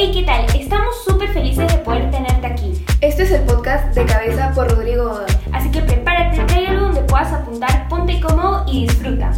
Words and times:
Hey, 0.00 0.12
¿qué 0.14 0.22
tal? 0.22 0.46
Estamos 0.54 0.94
súper 1.04 1.28
felices 1.32 1.66
de 1.72 1.78
poder 1.78 2.08
tenerte 2.12 2.46
aquí. 2.46 2.84
Este 3.00 3.24
es 3.24 3.32
el 3.32 3.42
podcast 3.42 3.92
de 3.96 4.06
cabeza 4.06 4.52
por 4.54 4.70
Rodrigo 4.70 5.08
Godoy. 5.08 5.26
Así 5.50 5.72
que 5.72 5.82
prepárate, 5.82 6.38
trae 6.44 6.68
algo 6.68 6.86
donde 6.86 7.02
puedas 7.02 7.32
apuntar, 7.32 7.88
ponte 7.88 8.20
cómodo 8.20 8.64
y 8.68 8.86
disfruta. 8.86 9.32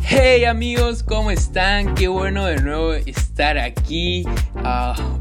Hey 0.00 0.44
amigos, 0.44 1.04
¿cómo 1.04 1.30
están? 1.30 1.94
Qué 1.94 2.08
bueno 2.08 2.46
de 2.46 2.60
nuevo 2.60 2.94
estar 2.94 3.58
aquí. 3.58 4.24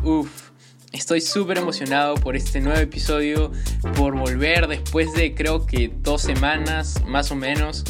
Uf, 0.04 0.50
estoy 0.92 1.22
súper 1.22 1.60
emocionado 1.60 2.16
por 2.16 2.36
este 2.36 2.60
nuevo 2.60 2.80
episodio, 2.80 3.52
por 3.96 4.18
volver 4.18 4.66
después 4.66 5.14
de 5.14 5.36
creo 5.36 5.68
que 5.68 5.92
dos 5.96 6.24
semanas 6.24 7.04
más 7.06 7.30
o 7.30 7.36
menos. 7.36 7.84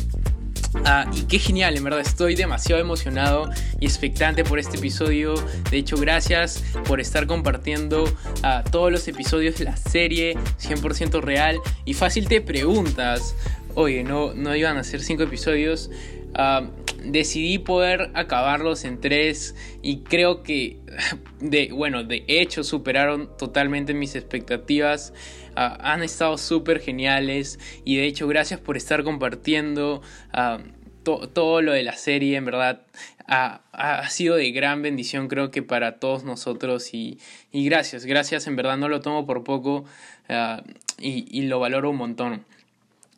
Ah, 0.84 1.10
y 1.16 1.24
qué 1.24 1.40
genial, 1.40 1.78
en 1.78 1.84
verdad 1.84 2.02
estoy 2.02 2.36
demasiado 2.36 2.82
emocionado 2.82 3.50
y 3.80 3.86
expectante 3.86 4.44
por 4.44 4.60
este 4.60 4.78
episodio. 4.78 5.36
De 5.72 5.78
hecho, 5.78 5.98
gracias 5.98 6.64
por 6.88 7.00
estar 7.00 7.28
compartiendo 7.28 8.04
ah, 8.44 8.64
todos 8.72 8.92
los 8.92 9.08
episodios 9.08 9.58
de 9.58 9.66
la 9.66 9.78
serie 9.78 10.36
100% 10.60 11.22
real. 11.22 11.60
Y 11.86 11.94
fácil 11.94 12.28
te 12.28 12.42
preguntas, 12.42 13.36
oye, 13.74 14.04
no, 14.04 14.34
no 14.34 14.56
iban 14.56 14.78
a 14.78 14.84
ser 14.84 15.02
cinco 15.02 15.24
episodios. 15.24 15.90
Ah, 16.34 16.68
decidí 17.06 17.60
poder 17.60 18.12
acabarlos 18.14 18.84
en 18.84 19.00
tres 19.00 19.56
y 19.82 20.00
creo 20.00 20.44
que 20.44 20.80
de 21.40 21.70
bueno 21.72 22.04
de 22.04 22.24
hecho 22.28 22.64
superaron 22.64 23.30
totalmente 23.38 23.94
mis 23.94 24.16
expectativas 24.16 25.14
Ah, 25.56 25.78
han 25.82 26.04
estado 26.04 26.38
súper 26.38 26.80
geniales 26.82 27.60
y 27.84 27.98
de 27.98 28.06
hecho 28.06 28.28
gracias 28.28 28.60
por 28.60 28.78
estar 28.78 29.04
compartiendo 29.04 30.02
ah, 30.34 30.60
todo 31.04 31.62
lo 31.62 31.72
de 31.72 31.84
la 31.84 31.96
serie, 31.96 32.36
en 32.36 32.46
verdad 32.46 32.82
ha, 33.28 34.10
sido 34.10 34.36
de 34.36 34.52
gran 34.52 34.82
bendición 34.82 35.28
creo 35.28 35.52
que 35.52 35.62
para 35.62 36.00
todos 36.00 36.24
nosotros 36.24 36.94
y, 36.94 37.20
y 37.52 37.66
gracias, 37.66 38.06
gracias, 38.06 38.48
en 38.48 38.56
verdad 38.56 38.78
no 38.78 38.90
lo 38.90 39.02
tomo 39.02 39.26
por 39.26 39.44
poco 39.44 39.86
ah, 40.30 40.64
y, 41.00 41.26
y 41.38 41.44
lo 41.44 41.60
valoro 41.60 41.90
un 41.92 41.98
montón. 41.98 42.46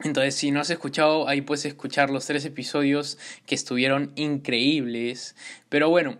Entonces, 0.03 0.35
si 0.35 0.51
no 0.51 0.59
has 0.61 0.69
escuchado, 0.69 1.27
ahí 1.27 1.41
puedes 1.41 1.65
escuchar 1.65 2.11
los 2.11 2.27
tres 2.27 2.45
episodios 2.45 3.17
que 3.47 3.55
estuvieron 3.55 4.11
increíbles. 4.15 5.35
Pero 5.69 5.89
bueno, 5.89 6.19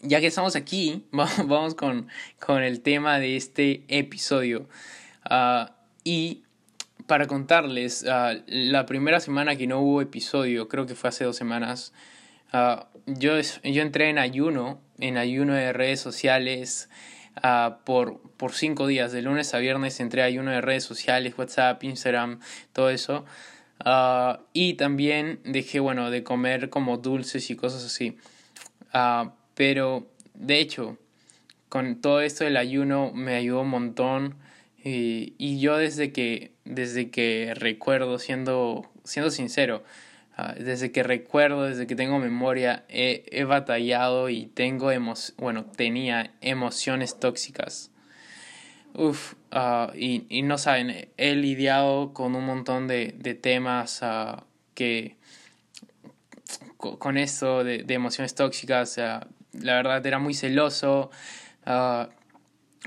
ya 0.00 0.20
que 0.20 0.28
estamos 0.28 0.54
aquí, 0.54 1.04
vamos 1.10 1.74
con, 1.74 2.08
con 2.38 2.62
el 2.62 2.80
tema 2.80 3.18
de 3.18 3.36
este 3.36 3.82
episodio. 3.88 4.68
Uh, 5.30 5.70
y 6.04 6.42
para 7.06 7.26
contarles, 7.26 8.04
uh, 8.04 8.42
la 8.46 8.86
primera 8.86 9.20
semana 9.20 9.56
que 9.56 9.66
no 9.66 9.80
hubo 9.80 10.00
episodio, 10.00 10.68
creo 10.68 10.86
que 10.86 10.94
fue 10.94 11.08
hace 11.08 11.24
dos 11.24 11.36
semanas, 11.36 11.92
uh, 12.52 12.82
yo, 13.06 13.32
yo 13.64 13.82
entré 13.82 14.08
en 14.08 14.18
ayuno, 14.18 14.80
en 14.98 15.16
ayuno 15.16 15.54
de 15.54 15.72
redes 15.72 16.00
sociales 16.00 16.88
por, 17.84 18.20
por 18.36 18.52
cinco 18.52 18.88
días, 18.88 19.12
de 19.12 19.22
lunes 19.22 19.54
a 19.54 19.58
viernes 19.58 20.00
entré 20.00 20.22
ayuno 20.22 20.50
de 20.50 20.60
redes 20.60 20.82
sociales, 20.82 21.34
WhatsApp, 21.38 21.84
Instagram, 21.84 22.40
todo 22.72 22.90
eso. 22.90 23.24
y 24.52 24.74
también 24.74 25.38
dejé, 25.44 25.78
bueno, 25.78 26.10
de 26.10 26.24
comer 26.24 26.68
como 26.68 26.98
dulces 26.98 27.48
y 27.50 27.54
cosas 27.54 27.84
así. 27.84 28.18
pero, 29.54 30.08
de 30.34 30.58
hecho, 30.58 30.98
con 31.68 32.00
todo 32.00 32.22
esto 32.22 32.42
del 32.42 32.56
ayuno 32.56 33.12
me 33.14 33.36
ayudó 33.36 33.60
un 33.60 33.68
montón 33.68 34.34
y, 34.84 35.60
yo 35.60 35.76
desde 35.76 36.12
que, 36.12 36.52
desde 36.64 37.10
que 37.10 37.52
recuerdo, 37.54 38.18
siendo, 38.18 38.90
siendo 39.04 39.30
sincero, 39.30 39.82
ah, 40.36 40.54
desde 40.58 40.92
que 40.92 41.02
recuerdo, 41.02 41.64
desde 41.64 41.86
que 41.86 41.96
tengo 41.96 42.18
memoria, 42.18 42.84
he, 42.88 43.24
he 43.30 43.44
batallado 43.44 44.28
y 44.28 44.46
tengo 44.46 44.90
bueno, 45.36 45.64
tenía 45.64 46.32
emociones 46.40 47.18
tóxicas. 47.18 47.90
Uf, 48.94 49.34
uh, 49.52 49.94
y, 49.94 50.26
y, 50.28 50.42
no 50.42 50.58
saben, 50.58 51.08
he 51.16 51.34
lidiado 51.34 52.12
con 52.14 52.34
un 52.34 52.44
montón 52.44 52.88
de, 52.88 53.14
de 53.18 53.34
temas 53.34 54.00
uh, 54.02 54.42
que 54.74 55.16
con 56.78 57.18
esto 57.18 57.64
de, 57.64 57.82
de 57.82 57.94
emociones 57.94 58.34
tóxicas, 58.34 58.98
la 58.98 59.74
verdad 59.74 60.06
era 60.06 60.18
muy 60.18 60.34
celoso, 60.34 61.10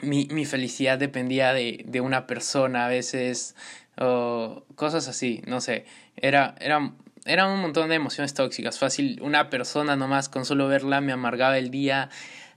mi, 0.01 0.27
mi 0.31 0.45
felicidad 0.45 0.97
dependía 0.97 1.53
de, 1.53 1.83
de, 1.85 2.01
una 2.01 2.27
persona 2.27 2.85
a 2.85 2.89
veces, 2.89 3.55
o 3.97 4.63
cosas 4.75 5.07
así, 5.07 5.41
no 5.47 5.61
sé, 5.61 5.85
era, 6.15 6.55
era, 6.59 6.93
era 7.25 7.47
un 7.47 7.59
montón 7.59 7.89
de 7.89 7.95
emociones 7.95 8.33
tóxicas, 8.33 8.79
fácil, 8.79 9.19
una 9.21 9.49
persona 9.49 9.95
nomás 9.95 10.29
con 10.29 10.45
solo 10.45 10.67
verla 10.67 11.01
me 11.01 11.11
amargaba 11.11 11.57
el 11.57 11.69
día, 11.71 12.09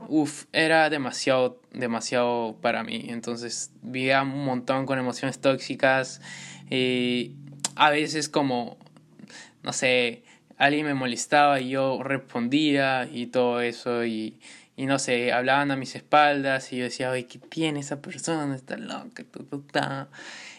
uff, 0.08 0.44
era 0.52 0.88
demasiado, 0.90 1.60
demasiado 1.72 2.56
para 2.60 2.82
mí, 2.84 3.06
entonces 3.08 3.72
vivía 3.82 4.22
un 4.22 4.44
montón 4.44 4.86
con 4.86 4.98
emociones 4.98 5.40
tóxicas, 5.40 6.20
y 6.70 7.32
a 7.76 7.90
veces 7.90 8.28
como, 8.28 8.78
no 9.62 9.72
sé, 9.72 10.22
alguien 10.56 10.86
me 10.86 10.94
molestaba 10.94 11.60
y 11.60 11.70
yo 11.70 12.02
respondía 12.02 13.08
y 13.12 13.26
todo 13.26 13.60
eso. 13.60 14.04
Y 14.04 14.38
y 14.76 14.86
no 14.86 14.98
sé, 14.98 15.32
hablaban 15.32 15.70
a 15.70 15.76
mis 15.76 15.94
espaldas 15.94 16.72
y 16.72 16.78
yo 16.78 16.84
decía, 16.84 17.10
oye, 17.10 17.26
¿qué 17.26 17.38
tiene 17.38 17.80
esa 17.80 18.02
persona? 18.02 18.54
Está 18.54 18.76
loca, 18.76 19.24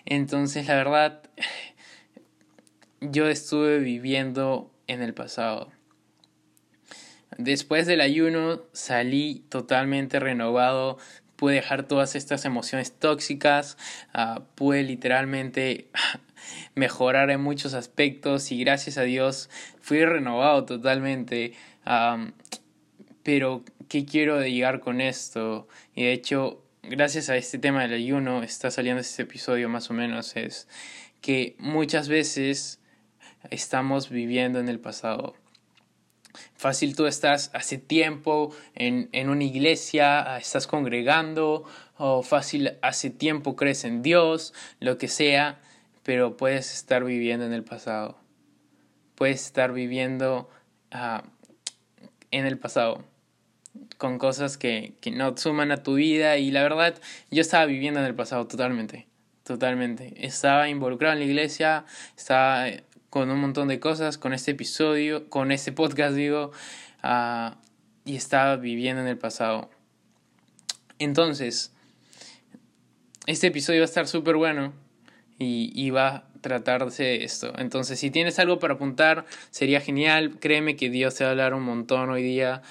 Entonces, 0.05 0.67
la 0.67 0.75
verdad, 0.75 1.21
yo 3.01 3.27
estuve 3.27 3.79
viviendo 3.79 4.71
en 4.87 5.01
el 5.01 5.13
pasado. 5.13 5.71
Después 7.37 7.85
del 7.85 7.99
ayuno 7.99 8.61
salí 8.71 9.43
totalmente 9.49 10.21
renovado, 10.21 10.97
pude 11.35 11.55
dejar 11.55 11.83
todas 11.83 12.15
estas 12.15 12.45
emociones 12.45 12.93
tóxicas, 12.97 13.77
uh, 14.13 14.41
pude 14.55 14.83
literalmente 14.83 15.89
mejorar 16.75 17.31
en 17.31 17.41
muchos 17.41 17.73
aspectos 17.73 18.51
y 18.53 18.63
gracias 18.63 18.97
a 18.97 19.01
Dios 19.01 19.49
fui 19.81 20.05
renovado 20.05 20.63
totalmente. 20.63 21.53
Pero 23.23 23.63
¿qué 23.88 24.06
quiero 24.06 24.41
llegar 24.41 24.79
con 24.79 25.01
esto? 25.01 25.68
Y 25.96 26.03
de 26.03 26.13
hecho, 26.13 26.63
gracias 26.84 27.29
a 27.29 27.38
este 27.38 27.57
tema 27.57 27.81
del 27.84 27.94
ayuno, 27.94 28.44
está 28.44 28.72
saliendo 28.72 29.01
este 29.01 29.23
episodio 29.23 29.69
más 29.69 29.90
o 29.90 29.94
menos, 29.94 30.35
es 30.35 30.68
que 31.22 31.56
muchas 31.59 32.07
veces 32.07 32.79
estamos 33.50 34.09
viviendo 34.09 34.59
en 34.59 34.69
el 34.69 34.79
pasado. 34.79 35.35
Fácil 36.56 36.95
tú 36.95 37.06
estás 37.06 37.50
hace 37.53 37.78
tiempo 37.78 38.53
en, 38.75 39.09
en 39.13 39.29
una 39.29 39.44
iglesia, 39.44 40.38
estás 40.38 40.68
congregando, 40.68 41.66
o 41.97 42.24
fácil 42.24 42.78
hace 42.81 43.09
tiempo 43.09 43.56
crees 43.56 43.85
en 43.85 44.01
Dios, 44.01 44.53
lo 44.79 44.97
que 44.97 45.07
sea, 45.07 45.62
pero 46.03 46.38
puedes 46.38 46.74
estar 46.74 47.03
viviendo 47.03 47.45
en 47.45 47.53
el 47.53 47.63
pasado. 47.63 48.18
Puedes 49.16 49.45
estar 49.45 49.72
viviendo 49.72 50.50
uh, 50.94 51.25
en 52.31 52.45
el 52.45 52.59
pasado 52.59 53.06
con 53.97 54.17
cosas 54.17 54.57
que, 54.57 54.94
que 55.01 55.11
no 55.11 55.35
suman 55.38 55.72
a 55.72 55.83
tu 55.83 55.95
vida 55.95 56.38
y 56.38 56.51
la 56.51 56.63
verdad 56.63 56.95
yo 57.31 57.41
estaba 57.41 57.66
viviendo 57.66 58.00
en 58.00 58.06
el 58.06 58.16
pasado 58.16 58.47
totalmente, 58.47 59.07
totalmente. 59.44 60.13
Estaba 60.17 60.69
involucrado 60.69 61.13
en 61.13 61.19
la 61.19 61.25
iglesia, 61.25 61.85
estaba 62.17 62.69
eh, 62.69 62.83
con 63.09 63.29
un 63.29 63.39
montón 63.39 63.67
de 63.67 63.79
cosas, 63.79 64.17
con 64.17 64.33
este 64.33 64.51
episodio, 64.51 65.29
con 65.29 65.51
este 65.51 65.72
podcast 65.72 66.16
digo, 66.16 66.51
uh, 67.03 67.56
y 68.03 68.16
estaba 68.16 68.57
viviendo 68.57 69.01
en 69.01 69.07
el 69.07 69.17
pasado. 69.17 69.69
Entonces, 71.00 71.73
este 73.25 73.47
episodio 73.47 73.79
va 73.79 73.85
a 73.85 73.85
estar 73.85 74.07
súper 74.07 74.35
bueno 74.35 74.73
y, 75.39 75.72
y 75.73 75.89
va 75.89 76.07
a 76.07 76.27
tratarse 76.41 77.03
de 77.03 77.23
esto. 77.23 77.53
Entonces, 77.57 78.00
si 78.00 78.12
tienes 78.12 78.38
algo 78.38 78.59
para 78.59 78.75
apuntar, 78.75 79.25
sería 79.50 79.81
genial. 79.81 80.38
Créeme 80.39 80.75
que 80.75 80.89
Dios 80.89 81.16
te 81.16 81.23
va 81.23 81.29
a 81.29 81.31
hablar 81.31 81.53
un 81.53 81.63
montón 81.63 82.09
hoy 82.09 82.21
día 82.21 82.62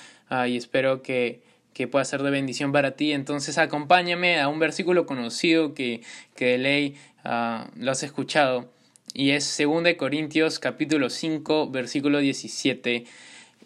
y 0.47 0.57
espero 0.57 1.03
que, 1.03 1.43
que 1.73 1.89
pueda 1.89 2.05
ser 2.05 2.23
de 2.23 2.31
bendición 2.31 2.73
para 2.73 2.97
ti. 2.97 3.13
Entonces 3.13 3.59
acompáñame 3.59 4.41
a 4.41 4.49
un 4.49 4.59
versículo 4.59 5.07
conocido 5.07 5.75
que, 5.75 6.03
que 6.37 6.47
de 6.47 6.59
ley 6.59 6.97
uh, 7.25 7.69
lo 7.77 7.93
has 7.93 8.03
escuchado 8.03 8.71
y 9.13 9.31
es 9.31 9.57
2 9.57 9.95
Corintios 9.97 10.59
capítulo 10.59 11.09
5 11.09 11.71
versículo 11.71 12.19
17 12.19 13.05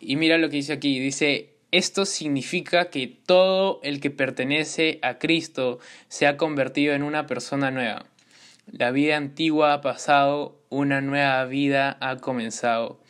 y 0.00 0.16
mira 0.16 0.36
lo 0.38 0.50
que 0.50 0.56
dice 0.56 0.74
aquí, 0.74 1.00
dice 1.00 1.54
esto 1.70 2.06
significa 2.06 2.88
que 2.88 3.06
todo 3.26 3.80
el 3.82 4.00
que 4.00 4.10
pertenece 4.10 4.98
a 5.02 5.18
Cristo 5.18 5.80
se 6.08 6.26
ha 6.26 6.36
convertido 6.36 6.94
en 6.94 7.02
una 7.02 7.26
persona 7.26 7.70
nueva. 7.70 8.06
La 8.70 8.90
vida 8.90 9.16
antigua 9.16 9.74
ha 9.74 9.80
pasado, 9.82 10.58
una 10.70 11.00
nueva 11.00 11.44
vida 11.44 11.98
ha 12.00 12.16
comenzado. 12.16 13.00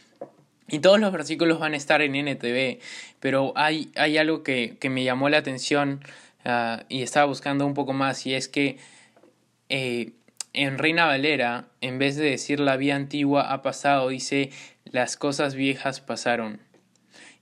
Y 0.69 0.81
todos 0.81 1.01
los 1.01 1.13
versículos 1.13 1.59
van 1.59 1.75
a 1.75 1.77
estar 1.77 2.03
en 2.03 2.15
NTV, 2.15 2.79
pero 3.21 3.53
hay, 3.57 3.91
hay 3.97 4.19
algo 4.19 4.43
que, 4.43 4.77
que, 4.79 4.91
me 4.91 5.03
llamó 5.03 5.31
la 5.31 5.39
atención 5.39 6.01
uh, 6.45 6.83
y 6.91 7.03
estaba 7.03 7.27
buscando 7.27 7.65
un 7.65 7.73
poco 7.75 7.95
más, 7.95 8.27
y 8.27 8.35
es 8.35 8.49
que 8.49 8.77
eh, 9.71 10.13
en 10.53 10.79
Reina 10.79 11.07
Valera, 11.07 11.69
en 11.81 11.99
vez 11.99 12.17
de 12.17 12.31
decir 12.31 12.61
la 12.61 12.77
vida 12.77 12.97
antigua 12.97 13.53
ha 13.53 13.63
pasado, 13.63 14.09
dice 14.09 14.51
las 14.85 15.17
cosas 15.17 15.55
viejas 15.55 16.01
pasaron. 16.01 16.61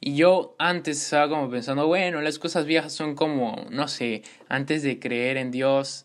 Y 0.00 0.14
yo 0.16 0.54
antes 0.58 1.02
estaba 1.02 1.28
como 1.28 1.50
pensando, 1.50 1.86
bueno, 1.86 2.20
las 2.20 2.38
cosas 2.38 2.66
viejas 2.66 2.92
son 2.92 3.14
como, 3.14 3.66
no 3.70 3.88
sé, 3.88 4.22
antes 4.48 4.82
de 4.82 4.98
creer 4.98 5.36
en 5.36 5.50
Dios, 5.50 6.04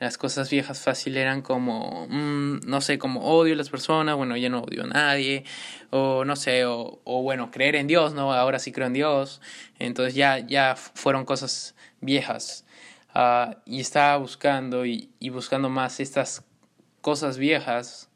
las 0.00 0.16
cosas 0.16 0.48
viejas 0.48 0.80
fácil 0.80 1.18
eran 1.18 1.42
como, 1.42 2.06
mm, 2.08 2.60
no 2.66 2.80
sé, 2.80 2.98
como 2.98 3.20
odio 3.20 3.52
a 3.52 3.56
las 3.56 3.68
personas, 3.68 4.16
bueno, 4.16 4.34
ya 4.34 4.48
no 4.48 4.62
odio 4.62 4.84
a 4.84 4.86
nadie, 4.86 5.44
o 5.90 6.24
no 6.24 6.36
sé, 6.36 6.64
o, 6.64 7.00
o 7.04 7.22
bueno, 7.22 7.50
creer 7.50 7.76
en 7.76 7.86
Dios, 7.86 8.14
¿no? 8.14 8.32
Ahora 8.32 8.58
sí 8.58 8.72
creo 8.72 8.86
en 8.86 8.94
Dios. 8.94 9.42
Entonces 9.78 10.14
ya, 10.14 10.38
ya 10.38 10.74
fueron 10.74 11.26
cosas 11.26 11.76
viejas. 12.00 12.64
Uh, 13.14 13.54
y 13.66 13.80
estaba 13.80 14.16
buscando 14.16 14.86
y, 14.86 15.10
y 15.20 15.28
buscando 15.28 15.68
más 15.68 16.00
estas 16.00 16.44
cosas 17.02 17.36
viejas, 17.36 18.08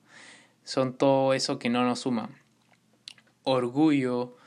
son 0.64 0.96
todo 0.96 1.34
eso 1.34 1.58
que 1.58 1.68
no 1.68 1.84
nos 1.84 2.00
suma. 2.00 2.30
Orgullo, 3.42 4.38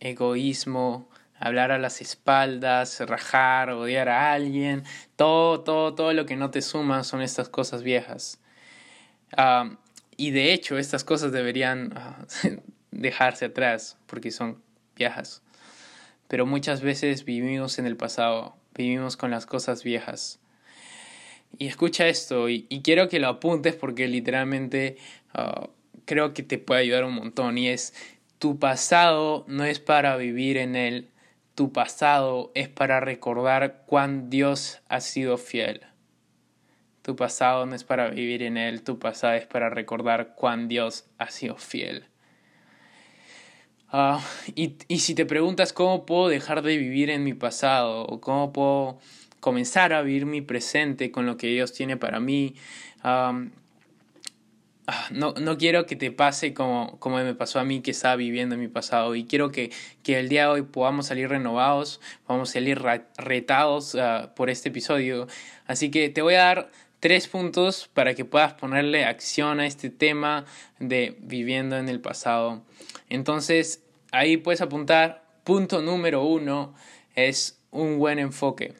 egoísmo, 0.00 1.10
hablar 1.38 1.70
a 1.72 1.78
las 1.78 2.00
espaldas, 2.00 3.00
rajar, 3.00 3.70
odiar 3.70 4.08
a 4.08 4.32
alguien, 4.32 4.84
todo, 5.16 5.60
todo, 5.60 5.94
todo 5.94 6.12
lo 6.12 6.26
que 6.26 6.36
no 6.36 6.50
te 6.50 6.62
suma 6.62 7.04
son 7.04 7.22
estas 7.22 7.48
cosas 7.48 7.82
viejas. 7.82 8.40
Y 10.16 10.30
de 10.30 10.52
hecho, 10.52 10.78
estas 10.78 11.04
cosas 11.04 11.32
deberían 11.32 11.92
uh, 11.92 12.48
dejarse 12.90 13.46
atrás 13.46 13.98
porque 14.06 14.30
son 14.30 14.62
viejas. 14.96 15.42
Pero 16.28 16.46
muchas 16.46 16.80
veces 16.80 17.24
vivimos 17.24 17.78
en 17.78 17.86
el 17.86 17.96
pasado, 17.96 18.56
vivimos 18.74 19.16
con 19.16 19.30
las 19.30 19.46
cosas 19.46 19.84
viejas. 19.84 20.40
Y 21.58 21.68
escucha 21.68 22.08
esto, 22.08 22.48
y, 22.48 22.64
quiero 22.82 23.08
que 23.08 23.20
lo 23.20 23.28
apuntes 23.28 23.74
porque 23.74 24.08
literalmente 24.08 24.96
uh, 25.34 25.68
creo 26.04 26.34
que 26.34 26.42
te 26.42 26.58
puede 26.58 26.82
ayudar 26.82 27.04
un 27.04 27.14
montón. 27.14 27.58
Y 27.58 27.68
es, 27.68 27.94
tu 28.38 28.58
pasado 28.58 29.44
no 29.48 29.64
es 29.64 29.80
para 29.80 30.16
vivir 30.16 30.56
en 30.56 30.76
él, 30.76 31.10
tu 31.56 31.72
pasado 31.72 32.52
es 32.54 32.68
para 32.68 33.00
recordar 33.00 33.82
cuán 33.86 34.28
Dios 34.28 34.82
ha 34.88 35.00
sido 35.00 35.38
fiel. 35.38 35.80
Tu 37.00 37.16
pasado 37.16 37.64
no 37.64 37.74
es 37.74 37.82
para 37.82 38.10
vivir 38.10 38.42
en 38.42 38.58
él, 38.58 38.82
tu 38.82 38.98
pasado 38.98 39.32
es 39.34 39.46
para 39.46 39.70
recordar 39.70 40.34
cuán 40.34 40.68
Dios 40.68 41.08
ha 41.16 41.30
sido 41.30 41.56
fiel. 41.56 42.04
Uh, 43.90 44.18
y, 44.54 44.98
si 44.98 45.14
te 45.14 45.24
preguntas 45.24 45.72
cómo 45.72 46.04
puedo 46.04 46.28
dejar 46.28 46.60
de 46.60 46.76
vivir 46.76 47.08
en 47.08 47.24
mi 47.24 47.32
pasado 47.32 48.04
o 48.04 48.20
cómo 48.20 48.52
puedo 48.52 48.98
comenzar 49.40 49.94
a 49.94 50.02
vivir 50.02 50.26
mi 50.26 50.42
presente 50.42 51.10
con 51.10 51.24
lo 51.24 51.38
que 51.38 51.46
Dios 51.46 51.72
tiene 51.72 51.96
para 51.96 52.20
mí, 52.20 52.54
um, 53.02 53.50
no, 55.10 55.34
no 55.34 55.58
quiero 55.58 55.86
que 55.86 55.96
te 55.96 56.10
pase 56.12 56.54
como, 56.54 56.98
como 57.00 57.16
me 57.16 57.34
pasó 57.34 57.58
a 57.58 57.64
mí 57.64 57.80
que 57.80 57.90
estaba 57.90 58.16
viviendo 58.16 58.54
en 58.54 58.60
mi 58.60 58.68
pasado 58.68 59.14
y 59.14 59.24
quiero 59.24 59.50
que, 59.50 59.72
que 60.02 60.18
el 60.18 60.28
día 60.28 60.42
de 60.42 60.48
hoy 60.48 60.62
podamos 60.62 61.06
salir 61.06 61.28
renovados, 61.28 62.00
podamos 62.26 62.50
salir 62.50 62.80
retados 63.16 63.94
uh, 63.94 64.28
por 64.34 64.48
este 64.50 64.68
episodio. 64.68 65.26
Así 65.66 65.90
que 65.90 66.08
te 66.08 66.22
voy 66.22 66.34
a 66.34 66.44
dar 66.44 66.70
tres 67.00 67.26
puntos 67.28 67.88
para 67.92 68.14
que 68.14 68.24
puedas 68.24 68.54
ponerle 68.54 69.04
acción 69.04 69.60
a 69.60 69.66
este 69.66 69.90
tema 69.90 70.44
de 70.78 71.16
viviendo 71.20 71.76
en 71.76 71.88
el 71.88 72.00
pasado. 72.00 72.62
Entonces, 73.08 73.82
ahí 74.12 74.36
puedes 74.36 74.60
apuntar, 74.60 75.24
punto 75.44 75.82
número 75.82 76.22
uno 76.24 76.74
es 77.14 77.60
un 77.70 77.98
buen 77.98 78.18
enfoque. 78.18 78.74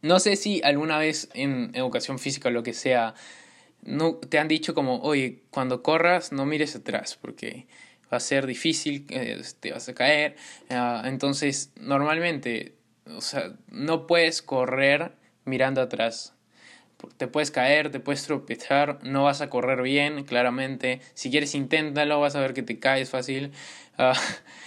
No 0.00 0.18
sé 0.18 0.36
si 0.36 0.60
alguna 0.64 0.98
vez 0.98 1.28
en 1.34 1.70
educación 1.74 2.18
física 2.18 2.48
o 2.48 2.52
lo 2.52 2.62
que 2.62 2.72
sea, 2.72 3.14
no, 3.82 4.14
te 4.14 4.38
han 4.38 4.48
dicho 4.48 4.74
como, 4.74 5.00
oye, 5.00 5.42
cuando 5.50 5.82
corras 5.82 6.32
no 6.32 6.46
mires 6.46 6.76
atrás 6.76 7.18
porque 7.20 7.66
va 8.12 8.18
a 8.18 8.20
ser 8.20 8.46
difícil, 8.46 9.06
te 9.06 9.72
vas 9.72 9.88
a 9.88 9.94
caer. 9.94 10.36
Uh, 10.70 11.06
entonces, 11.06 11.72
normalmente, 11.76 12.74
o 13.06 13.20
sea, 13.20 13.54
no 13.68 14.06
puedes 14.06 14.42
correr 14.42 15.12
mirando 15.44 15.80
atrás. 15.80 16.34
Te 17.16 17.26
puedes 17.26 17.50
caer, 17.50 17.90
te 17.90 17.98
puedes 17.98 18.22
tropezar, 18.24 19.00
no 19.02 19.24
vas 19.24 19.40
a 19.40 19.50
correr 19.50 19.82
bien, 19.82 20.24
claramente. 20.24 21.00
Si 21.14 21.30
quieres, 21.30 21.54
inténtalo, 21.56 22.20
vas 22.20 22.36
a 22.36 22.40
ver 22.40 22.54
que 22.54 22.62
te 22.62 22.78
caes 22.78 23.10
fácil. 23.10 23.50
Uh, 23.98 24.12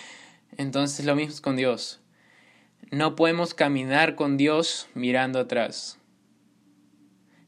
entonces, 0.58 1.06
lo 1.06 1.16
mismo 1.16 1.34
es 1.34 1.40
con 1.40 1.56
Dios. 1.56 2.02
No 2.92 3.16
podemos 3.16 3.54
caminar 3.54 4.16
con 4.16 4.36
Dios 4.36 4.90
mirando 4.94 5.40
atrás 5.40 6.00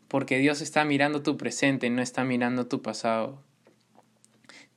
porque 0.08 0.38
Dios 0.38 0.62
está 0.62 0.86
mirando 0.86 1.24
tu 1.24 1.38
presente, 1.38 1.90
no 1.90 2.02
está 2.02 2.24
mirando 2.24 2.68
tu 2.68 2.82
pasado. 2.82 3.44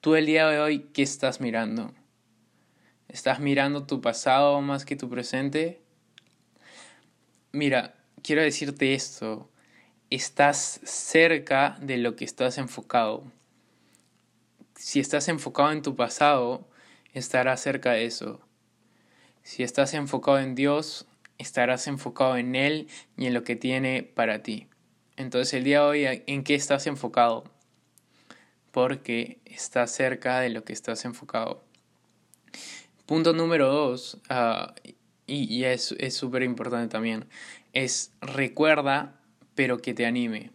Tú 0.00 0.15
el 0.15 0.27
día 0.27 0.49
de 0.49 0.59
hoy, 0.59 0.91
¿qué 0.94 1.03
estás 1.03 1.41
mirando? 1.41 1.93
¿Estás 3.09 3.41
mirando 3.41 3.87
tu 3.87 4.00
pasado 4.00 4.61
más 4.61 4.85
que 4.85 4.97
tu 4.97 5.11
presente? 5.11 5.82
Mira, 7.53 7.94
quiero 8.23 8.43
decirte 8.43 8.94
esto, 8.94 9.50
estás 10.09 10.81
cerca 10.85 11.77
de 11.81 11.99
lo 11.99 12.17
que 12.17 12.25
estás 12.25 12.59
enfocado. 12.59 13.25
Si 14.77 15.00
estás 15.00 15.29
enfocado 15.29 15.73
en 15.73 15.82
tu 15.82 15.97
pasado, 15.97 16.67
estarás 17.12 17.61
cerca 17.61 17.93
de 17.93 18.06
eso. 18.06 18.41
Si 19.43 19.62
estás 19.62 19.93
enfocado 19.94 20.38
en 20.38 20.55
Dios, 20.55 21.06
estarás 21.38 21.87
enfocado 21.87 22.37
en 22.37 22.55
Él 22.55 22.88
y 23.17 23.27
en 23.27 23.35
lo 23.35 23.44
que 23.44 23.56
tiene 23.56 24.03
para 24.03 24.43
ti. 24.43 24.69
Entonces 25.16 25.54
el 25.54 25.64
día 25.64 25.80
de 25.80 25.86
hoy, 25.86 26.22
¿en 26.26 26.44
qué 26.44 26.54
estás 26.54 26.86
enfocado? 26.86 27.44
Porque 28.70 29.38
estás 29.44 29.90
cerca 29.92 30.40
de 30.40 30.50
lo 30.50 30.64
que 30.64 30.72
estás 30.72 31.04
enfocado. 31.04 31.64
Punto 33.06 33.32
número 33.32 33.68
dos, 33.68 34.18
uh, 34.30 34.72
y, 35.26 35.54
y, 35.54 35.64
es 35.64 35.94
súper 36.10 36.42
importante 36.42 36.88
también, 36.88 37.26
es 37.72 38.12
recuerda, 38.20 39.20
pero 39.54 39.78
que 39.78 39.94
te 39.94 40.06
anime. 40.06 40.52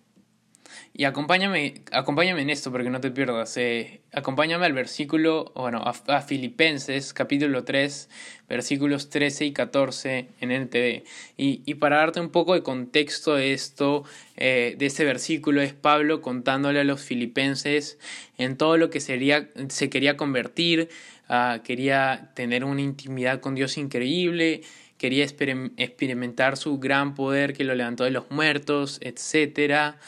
Y 0.97 1.03
acompáñame, 1.03 1.81
acompáñame 1.92 2.42
en 2.42 2.50
esto 2.50 2.71
para 2.71 2.86
que 2.86 2.89
no 2.89 3.01
te 3.01 3.12
pierdas. 3.12 3.57
Eh, 3.57 4.00
acompáñame 4.13 4.65
al 4.65 4.71
versículo, 4.71 5.51
bueno, 5.53 5.83
a, 5.83 6.21
Filipenses, 6.21 7.12
capítulo 7.12 7.65
3, 7.65 8.09
versículos 8.47 9.09
13 9.09 9.47
y 9.47 9.51
14 9.51 10.30
en 10.39 10.51
NTV. 10.51 11.03
Y, 11.36 11.63
y 11.65 11.74
para 11.74 11.97
darte 11.97 12.21
un 12.21 12.30
poco 12.30 12.53
de 12.53 12.63
contexto 12.63 13.36
de 13.36 13.51
esto, 13.51 14.06
eh, 14.38 14.75
de 14.77 14.86
este 14.86 15.03
versículo, 15.03 15.62
es 15.62 15.74
Pablo 15.74 16.21
contándole 16.21 16.80
a 16.80 16.86
los 16.86 17.01
filipenses 17.01 18.00
en 18.38 18.56
todo 18.56 18.77
lo 18.77 18.89
que 18.89 19.01
sería, 19.01 19.50
se 19.68 19.89
quería 19.89 20.15
convertir, 20.15 20.88
uh, 21.27 21.62
quería 21.62 22.31
tener 22.36 22.63
una 22.63 22.80
intimidad 22.80 23.41
con 23.41 23.53
Dios 23.53 23.77
increíble 23.77 24.62
quería 24.98 25.25
experimentar 25.25 26.55
su 26.55 26.79
gran 26.79 27.15
poder 27.15 27.51
que 27.51 27.65
lo 27.65 27.75
levantó 27.75 28.05
de 28.05 28.12
los 28.12 28.31
muertos, 28.31 28.98
etcétera 29.01 30.00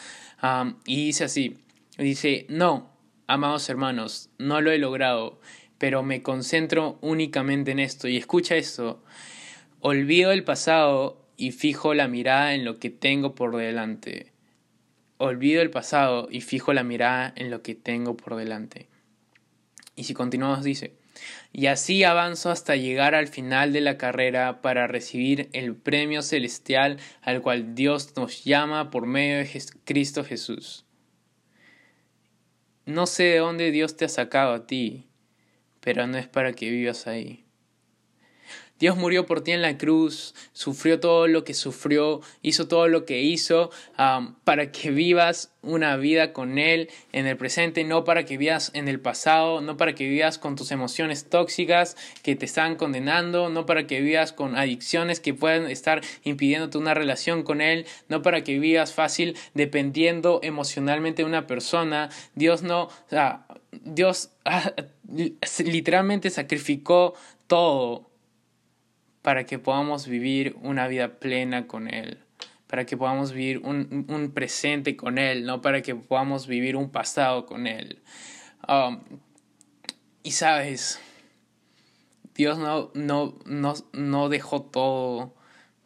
y 0.86 1.06
dice 1.06 1.24
así, 1.24 1.58
dice, 1.98 2.46
no, 2.50 2.92
amados 3.28 3.70
hermanos, 3.70 4.30
no 4.38 4.62
lo 4.62 4.72
he 4.72 4.78
logrado, 4.78 5.40
pero 5.78 6.04
me 6.04 6.22
concentro 6.22 6.98
únicamente 7.02 7.72
en 7.72 7.80
esto. 7.80 8.08
Y 8.08 8.18
escucha 8.18 8.56
esto, 8.56 9.04
olvido 9.80 10.32
el 10.32 10.44
pasado 10.44 11.28
y 11.38 11.52
fijo 11.52 11.94
la 11.94 12.08
mirada 12.08 12.54
en 12.54 12.66
lo 12.66 12.80
que 12.80 12.90
tengo 12.90 13.36
por 13.36 13.56
delante. 13.56 14.32
Olvido 15.18 15.62
el 15.62 15.72
pasado 15.72 16.28
y 16.32 16.42
fijo 16.42 16.74
la 16.74 16.84
mirada 16.84 17.34
en 17.36 17.50
lo 17.50 17.62
que 17.64 17.76
tengo 17.76 18.16
por 18.16 18.36
delante. 18.36 18.88
Y 19.96 20.04
si 20.04 20.14
continuamos 20.14 20.64
dice, 20.64 20.97
y 21.54 21.68
así 21.68 22.04
avanzo 22.04 22.52
hasta 22.52 22.76
llegar 22.76 23.16
al 23.16 23.28
final 23.28 23.74
de 23.74 23.82
la 23.82 23.98
carrera 23.98 24.62
para 24.62 24.88
recibir 24.88 25.50
el 25.54 25.76
premio 25.76 26.22
celestial 26.22 26.98
al 27.22 27.42
cual 27.42 27.76
Dios 27.76 28.14
nos 28.16 28.44
llama 28.44 28.92
por 28.92 29.06
medio 29.06 29.38
de 29.38 29.64
Cristo 29.86 30.24
Jesús. 30.24 30.86
No 32.86 33.06
sé 33.06 33.24
de 33.24 33.38
dónde 33.40 33.72
Dios 33.72 33.98
te 33.98 34.06
ha 34.06 34.10
sacado 34.10 34.54
a 34.54 34.68
ti, 34.68 35.08
pero 35.82 36.08
no 36.08 36.18
es 36.18 36.28
para 36.28 36.54
que 36.54 36.70
vivas 36.70 37.08
ahí. 37.08 37.47
Dios 38.80 38.96
murió 38.96 39.26
por 39.26 39.42
ti 39.42 39.52
en 39.52 39.62
la 39.62 39.78
cruz, 39.78 40.36
sufrió 40.54 41.00
todo 41.00 41.28
lo 41.28 41.44
que 41.44 41.54
sufrió, 41.54 42.22
hizo 42.42 42.68
todo 42.68 42.88
lo 42.88 43.06
que 43.06 43.22
hizo 43.22 43.72
para 44.44 44.72
que 44.72 44.92
vivas 44.92 45.52
una 45.64 45.98
vida 45.98 46.32
con 46.32 46.60
Él 46.60 46.90
en 47.12 47.26
el 47.26 47.38
presente, 47.38 47.84
no 47.84 48.04
para 48.04 48.26
que 48.26 48.38
vivas 48.38 48.72
en 48.74 48.88
el 48.88 49.00
pasado, 49.00 49.62
no 49.62 49.78
para 49.78 49.96
que 49.96 50.08
vivas 50.08 50.38
con 50.38 50.56
tus 50.56 50.72
emociones 50.72 51.30
tóxicas 51.30 51.98
que 52.24 52.36
te 52.36 52.46
están 52.46 52.76
condenando, 52.76 53.50
no 53.50 53.66
para 53.66 53.88
que 53.88 54.02
vivas 54.02 54.32
con 54.32 54.56
adicciones 54.56 55.20
que 55.20 55.34
puedan 55.34 55.70
estar 55.70 56.02
impidiéndote 56.24 56.78
una 56.78 56.94
relación 56.94 57.44
con 57.44 57.62
Él, 57.62 57.86
no 58.08 58.22
para 58.22 58.44
que 58.44 58.60
vivas 58.60 58.94
fácil 58.94 59.36
dependiendo 59.54 60.40
emocionalmente 60.44 61.24
de 61.24 61.28
una 61.28 61.48
persona. 61.48 62.10
Dios 62.36 62.64
no, 62.64 62.84
o 62.84 63.10
sea, 63.10 63.46
Dios 63.72 64.30
ah, 64.46 64.74
literalmente 65.64 66.30
sacrificó 66.30 67.14
todo 67.48 68.07
para 69.28 69.46
que 69.46 69.60
podamos 69.60 70.08
vivir 70.08 70.56
una 70.62 70.88
vida 70.88 71.20
plena 71.20 71.68
con 71.68 71.94
Él, 71.94 72.20
para 72.66 72.86
que 72.86 72.96
podamos 72.96 73.34
vivir 73.34 73.58
un, 73.58 74.06
un 74.08 74.32
presente 74.32 74.96
con 74.96 75.18
Él, 75.18 75.44
no 75.44 75.62
para 75.62 75.82
que 75.82 75.96
podamos 75.96 76.48
vivir 76.48 76.78
un 76.78 76.92
pasado 76.92 77.46
con 77.46 77.68
Él. 77.68 78.02
Um, 78.70 79.02
y 80.24 80.32
sabes, 80.32 81.02
Dios 82.36 82.58
no, 82.58 82.90
no, 82.94 83.38
no, 83.46 83.74
no 83.92 84.30
dejó 84.30 84.62
todo 84.62 85.36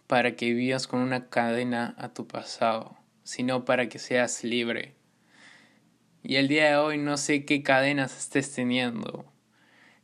para 0.06 0.36
que 0.36 0.54
vivas 0.54 0.86
con 0.86 1.00
una 1.00 1.28
cadena 1.30 1.96
a 1.98 2.10
tu 2.10 2.28
pasado, 2.28 2.96
sino 3.24 3.66
para 3.66 3.90
que 3.90 3.98
seas 3.98 4.44
libre. 4.44 4.94
Y 6.22 6.36
el 6.36 6.48
día 6.48 6.70
de 6.70 6.76
hoy 6.76 7.00
no 7.00 7.18
sé 7.18 7.44
qué 7.46 7.64
cadenas 7.64 8.16
estés 8.16 8.54
teniendo. 8.54 9.31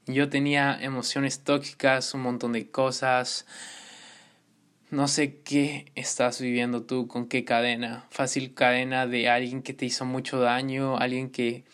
Yo 0.08 0.30
tenía 0.30 0.78
emociones 0.82 1.44
tóxicas, 1.44 2.14
un 2.14 2.22
montón 2.22 2.54
de 2.54 2.72
cosas. 2.72 3.46
No 4.90 5.10
sé 5.10 5.42
qué 5.42 5.92
estás 5.96 6.40
viviendo 6.40 6.84
tú, 6.84 7.10
con 7.10 7.28
qué 7.28 7.44
cadena. 7.44 8.06
Fácil 8.10 8.54
cadena 8.54 9.06
de 9.06 9.28
alguien 9.28 9.62
que 9.62 9.74
te 9.74 9.86
hizo 9.86 10.06
mucho 10.06 10.40
daño, 10.40 10.98
alguien 10.98 11.30
que, 11.30 11.66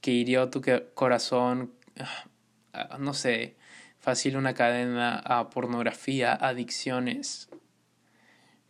que 0.00 0.12
hirió 0.12 0.48
tu 0.48 0.62
corazón. 0.94 1.74
Ah, 2.72 2.96
no 2.98 3.12
sé, 3.12 3.54
fácil 3.98 4.38
una 4.38 4.54
cadena 4.54 5.18
a 5.18 5.50
pornografía, 5.50 6.32
adicciones. 6.32 7.50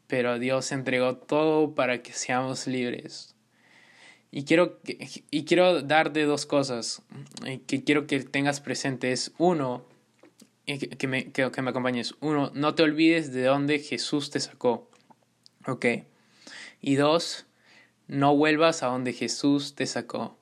Pero 0.09 0.41
Dios 0.41 0.73
entregó 0.73 1.19
todo 1.19 1.77
para 1.77 2.03
que 2.03 2.13
seamos 2.13 2.67
libres. 2.67 3.34
Y 4.37 4.43
quiero, 4.43 4.81
y 5.31 5.45
quiero 5.45 5.81
darte 5.83 6.25
dos 6.25 6.45
cosas 6.45 7.03
que 7.69 7.85
quiero 7.85 8.09
que 8.09 8.19
tengas 8.19 8.61
presentes. 8.61 9.31
Uno, 9.39 9.87
que 10.67 11.07
me, 11.07 11.31
que, 11.31 11.63
me 11.63 11.71
acompañes. 11.71 12.17
Uno, 12.19 12.51
no 12.53 12.75
te 12.75 12.83
olvides 12.83 13.33
de 13.33 13.45
dónde 13.45 13.79
Jesús 13.79 14.31
te 14.31 14.41
sacó. 14.41 14.91
¿Ok? 15.69 15.87
Y 16.81 16.97
dos, 16.97 17.47
no 18.09 18.35
vuelvas 18.35 18.83
a 18.83 18.87
donde 18.87 19.13
Jesús 19.13 19.77
te 19.77 19.87
sacó. 19.87 20.37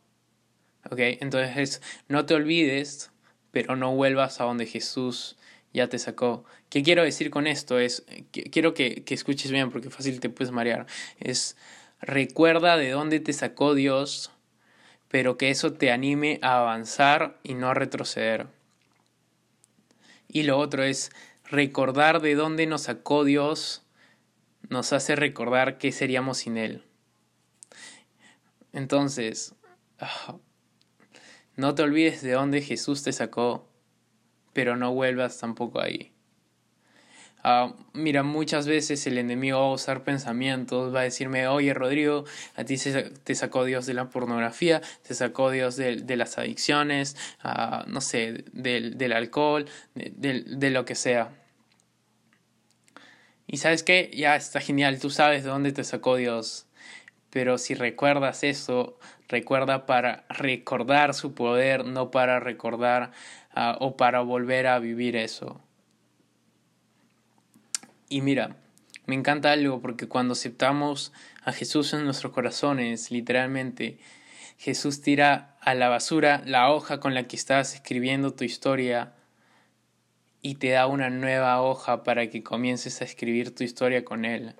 ¿Ok? 0.91 0.99
Entonces, 1.21 1.83
no 2.09 2.25
te 2.25 2.33
olvides, 2.33 3.11
pero 3.51 3.77
no 3.77 3.95
vuelvas 3.95 4.41
a 4.41 4.45
donde 4.45 4.65
Jesús 4.65 5.37
ya 5.75 5.89
te 5.89 5.99
sacó. 5.99 6.47
¿Qué 6.71 6.83
quiero 6.83 7.05
decir 7.05 7.29
con 7.29 7.47
esto? 7.47 7.79
Es, 7.79 8.07
quiero 8.31 8.73
que, 8.73 9.05
que 9.05 9.13
escuches 9.13 9.51
bien 9.51 9.71
porque 9.71 9.91
fácil 9.91 10.19
te 10.19 10.31
puedes 10.31 10.51
marear. 10.51 10.87
Es 11.21 11.59
Recuerda 12.03 12.77
de 12.77 12.91
dónde 12.91 13.21
te 13.21 13.33
sacó 13.33 13.75
Dios, 13.75 14.33
pero 15.09 15.39
que 15.39 15.51
eso 15.51 15.73
te 15.73 15.93
anime 15.93 16.41
a 16.43 16.59
avanzar 16.59 17.39
y 17.45 17.55
no 17.55 17.69
a 17.69 17.75
retroceder. 17.75 18.49
Y 20.27 20.43
lo 20.43 20.59
otro 20.59 20.83
es 20.83 21.13
recordar 21.45 22.21
de 22.21 22.35
dónde 22.35 22.67
nos 22.67 22.83
sacó 22.83 23.23
Dios, 23.23 23.85
nos 24.69 24.93
hace 24.93 25.15
recordar 25.15 25.79
qué 25.79 25.93
seríamos 25.93 26.39
sin 26.39 26.57
Él. 26.57 26.83
Entonces, 28.73 29.55
ah, 30.01 30.39
no 31.55 31.77
te 31.77 31.83
olvides 31.83 32.21
de 32.23 32.33
dónde 32.33 32.63
Jesús 32.63 33.05
te 33.05 33.13
sacó, 33.13 33.69
pero 34.53 34.77
no 34.77 34.93
vuelvas 34.93 35.39
tampoco 35.39 35.81
ahí. 35.81 36.13
Ah, 37.45 37.75
mira, 37.93 38.23
muchas 38.23 38.69
veces 38.69 39.05
el 39.09 39.19
enemigo 39.19 39.59
va 39.59 39.67
a 39.67 39.73
usar 39.73 40.05
pensamientos, 40.05 40.95
va 40.95 41.01
a 41.01 41.03
decirme, 41.05 41.49
oye 41.49 41.75
Rodrigo, 41.75 42.25
a 42.55 42.65
ti 42.65 42.77
te 42.77 43.35
sacó 43.35 43.65
Dios 43.65 43.85
de 43.87 43.95
la 43.95 44.11
pornografía, 44.11 44.81
te 45.07 45.15
sacó 45.15 45.51
Dios 45.51 45.77
de, 45.77 46.17
las 46.17 46.39
adicciones, 46.39 47.17
uh, 47.45 47.89
no 47.89 48.01
sé, 48.01 48.45
del, 48.53 49.13
alcohol, 49.13 49.67
de, 49.95 50.71
lo 50.71 50.85
que 50.85 50.95
sea. 50.95 51.31
Y 53.49 53.57
sabes 53.57 53.83
qué, 53.83 54.11
ya 54.15 54.37
está 54.37 54.61
genial, 54.61 55.01
tú 55.01 55.11
sabes 55.11 55.43
de 55.43 55.51
dónde 55.51 55.73
te 55.73 55.83
sacó 55.83 56.17
Dios. 56.17 56.67
Pero 57.31 57.59
si 57.59 57.75
recuerdas 57.75 58.45
eso, 58.45 58.99
recuerda 59.27 59.87
para 59.87 60.27
recordar 60.29 61.13
su 61.15 61.35
poder, 61.35 61.87
no 61.87 62.11
para 62.11 62.39
recordar 62.39 63.11
uh, 63.57 63.75
o 63.81 63.97
para 63.97 64.21
volver 64.21 64.69
a 64.69 64.79
vivir 64.79 65.17
eso. 65.17 65.61
Y 68.13 68.21
mira, 68.21 68.57
me 69.07 69.15
encanta 69.15 69.53
algo 69.53 69.81
porque 69.81 70.07
cuando 70.07 70.33
aceptamos 70.33 71.15
a 71.45 71.53
Jesús 71.55 71.95
en 71.95 72.05
nuestros 72.05 72.31
corazones, 72.35 73.11
literalmente, 73.11 74.01
Jesús 74.59 75.01
tira 75.01 75.57
a 75.63 75.75
la 75.75 75.89
basura 75.89 76.43
la 76.45 76.71
hoja 76.71 77.01
con 77.01 77.15
la 77.15 77.27
que 77.27 77.37
estás 77.37 77.75
escribiendo 77.75 78.35
tu 78.35 78.45
historia 78.45 79.15
y 80.43 80.57
te 80.57 80.69
da 80.69 80.89
una 80.89 81.09
nueva 81.09 81.63
hoja 81.63 82.03
para 82.03 82.29
que 82.29 82.43
comiences 82.43 83.01
a 83.01 83.07
escribir 83.07 83.55
tu 83.55 83.65
historia 83.65 84.05
con 84.05 84.27
Él. 84.27 84.57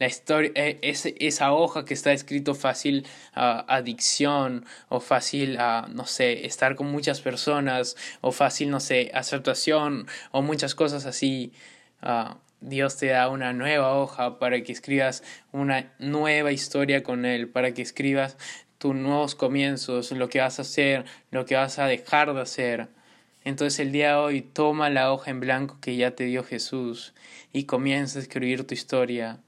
La 0.00 0.08
historia, 0.08 0.50
eh, 0.56 0.80
esa 0.82 1.52
hoja 1.52 1.84
que 1.84 1.94
está 1.94 2.12
escrito 2.12 2.56
fácil 2.56 3.06
a 3.34 3.72
adicción 3.72 4.66
o 4.88 4.98
fácil 4.98 5.58
a, 5.60 5.86
no 5.92 6.06
sé, 6.06 6.44
estar 6.44 6.74
con 6.74 6.90
muchas 6.90 7.20
personas 7.20 7.96
o 8.20 8.32
fácil, 8.32 8.70
no 8.70 8.80
sé, 8.80 9.12
aceptación 9.14 10.08
o 10.32 10.42
muchas 10.42 10.74
cosas 10.74 11.06
así. 11.06 11.52
Uh, 12.02 12.34
Dios 12.66 12.96
te 12.96 13.08
da 13.08 13.28
una 13.28 13.52
nueva 13.52 13.94
hoja 13.94 14.38
para 14.38 14.62
que 14.62 14.72
escribas 14.72 15.22
una 15.52 15.92
nueva 15.98 16.50
historia 16.50 17.02
con 17.02 17.26
Él, 17.26 17.46
para 17.46 17.74
que 17.74 17.82
escribas 17.82 18.38
tus 18.78 18.94
nuevos 18.94 19.34
comienzos, 19.34 20.12
lo 20.12 20.30
que 20.30 20.40
vas 20.40 20.58
a 20.58 20.62
hacer, 20.62 21.04
lo 21.30 21.44
que 21.44 21.56
vas 21.56 21.78
a 21.78 21.86
dejar 21.86 22.32
de 22.32 22.40
hacer. 22.40 22.88
Entonces 23.44 23.80
el 23.80 23.92
día 23.92 24.12
de 24.12 24.14
hoy 24.14 24.40
toma 24.40 24.88
la 24.88 25.12
hoja 25.12 25.30
en 25.30 25.40
blanco 25.40 25.76
que 25.82 25.96
ya 25.96 26.12
te 26.12 26.24
dio 26.24 26.42
Jesús 26.42 27.12
y 27.52 27.64
comienza 27.64 28.18
a 28.18 28.22
escribir 28.22 28.66
tu 28.66 28.72
historia. 28.72 29.40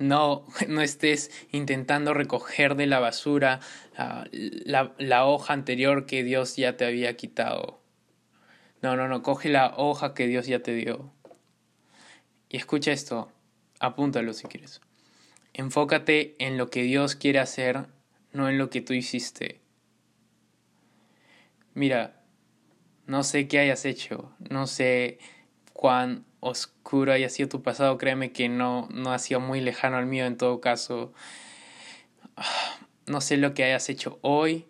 No, 0.00 0.44
no 0.66 0.80
estés 0.80 1.30
intentando 1.52 2.12
recoger 2.12 2.74
de 2.74 2.86
la 2.86 2.98
basura 2.98 3.60
ah, 3.96 4.24
la, 4.32 4.94
la 4.98 5.26
hoja 5.26 5.52
anterior 5.52 6.06
que 6.06 6.24
Dios 6.24 6.56
ya 6.56 6.76
te 6.76 6.84
había 6.84 7.16
quitado. 7.16 7.80
No, 8.80 8.96
no, 8.96 9.06
no, 9.06 9.22
coge 9.22 9.48
la 9.48 9.74
hoja 9.76 10.12
que 10.12 10.26
Dios 10.26 10.48
ya 10.48 10.58
te 10.58 10.74
dio. 10.74 11.12
Y 12.52 12.58
escucha 12.58 12.92
esto, 12.92 13.32
apúntalo 13.80 14.34
si 14.34 14.46
quieres. 14.46 14.82
Enfócate 15.54 16.36
en 16.38 16.58
lo 16.58 16.68
que 16.68 16.82
Dios 16.82 17.16
quiere 17.16 17.38
hacer, 17.38 17.86
no 18.32 18.46
en 18.50 18.58
lo 18.58 18.68
que 18.68 18.82
tú 18.82 18.92
hiciste. 18.92 19.62
Mira, 21.72 22.22
no 23.06 23.24
sé 23.24 23.48
qué 23.48 23.58
hayas 23.58 23.86
hecho, 23.86 24.36
no 24.50 24.66
sé 24.66 25.18
cuán 25.72 26.26
oscuro 26.40 27.14
haya 27.14 27.30
sido 27.30 27.48
tu 27.48 27.62
pasado, 27.62 27.96
créeme 27.96 28.32
que 28.32 28.50
no, 28.50 28.86
no 28.92 29.14
ha 29.14 29.18
sido 29.18 29.40
muy 29.40 29.62
lejano 29.62 29.96
al 29.96 30.04
mío 30.04 30.26
en 30.26 30.36
todo 30.36 30.60
caso. 30.60 31.14
No 33.06 33.22
sé 33.22 33.38
lo 33.38 33.54
que 33.54 33.64
hayas 33.64 33.88
hecho 33.88 34.18
hoy, 34.20 34.68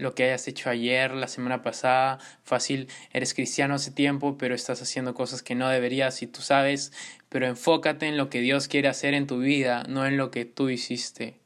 lo 0.00 0.14
que 0.14 0.24
hayas 0.24 0.48
hecho 0.48 0.70
ayer, 0.70 1.12
la 1.12 1.28
semana 1.28 1.62
pasada. 1.62 2.18
Fácil, 2.42 2.88
eres 3.12 3.34
cristiano 3.34 3.74
hace 3.74 3.90
tiempo, 3.90 4.38
pero 4.38 4.54
estás 4.54 4.82
haciendo 4.82 5.14
cosas 5.14 5.42
que 5.42 5.54
no 5.54 5.68
deberías 5.68 6.22
y 6.22 6.26
tú 6.26 6.40
sabes. 6.40 6.92
Pero 7.30 7.46
enfócate 7.46 8.06
en 8.06 8.18
lo 8.18 8.28
que 8.28 8.40
Dios 8.40 8.68
quiere 8.68 8.88
hacer 8.88 9.14
en 9.14 9.26
tu 9.26 9.38
vida, 9.38 9.84
no 9.88 10.04
en 10.04 10.18
lo 10.18 10.30
que 10.30 10.44
tú 10.44 10.68
hiciste. 10.68 11.40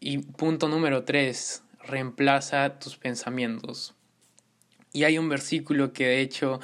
Y 0.00 0.18
punto 0.18 0.68
número 0.68 1.04
tres, 1.04 1.62
reemplaza 1.82 2.78
tus 2.78 2.96
pensamientos. 2.96 3.94
Y 4.92 5.04
hay 5.04 5.18
un 5.18 5.28
versículo 5.28 5.92
que 5.92 6.06
de 6.06 6.20
hecho, 6.20 6.60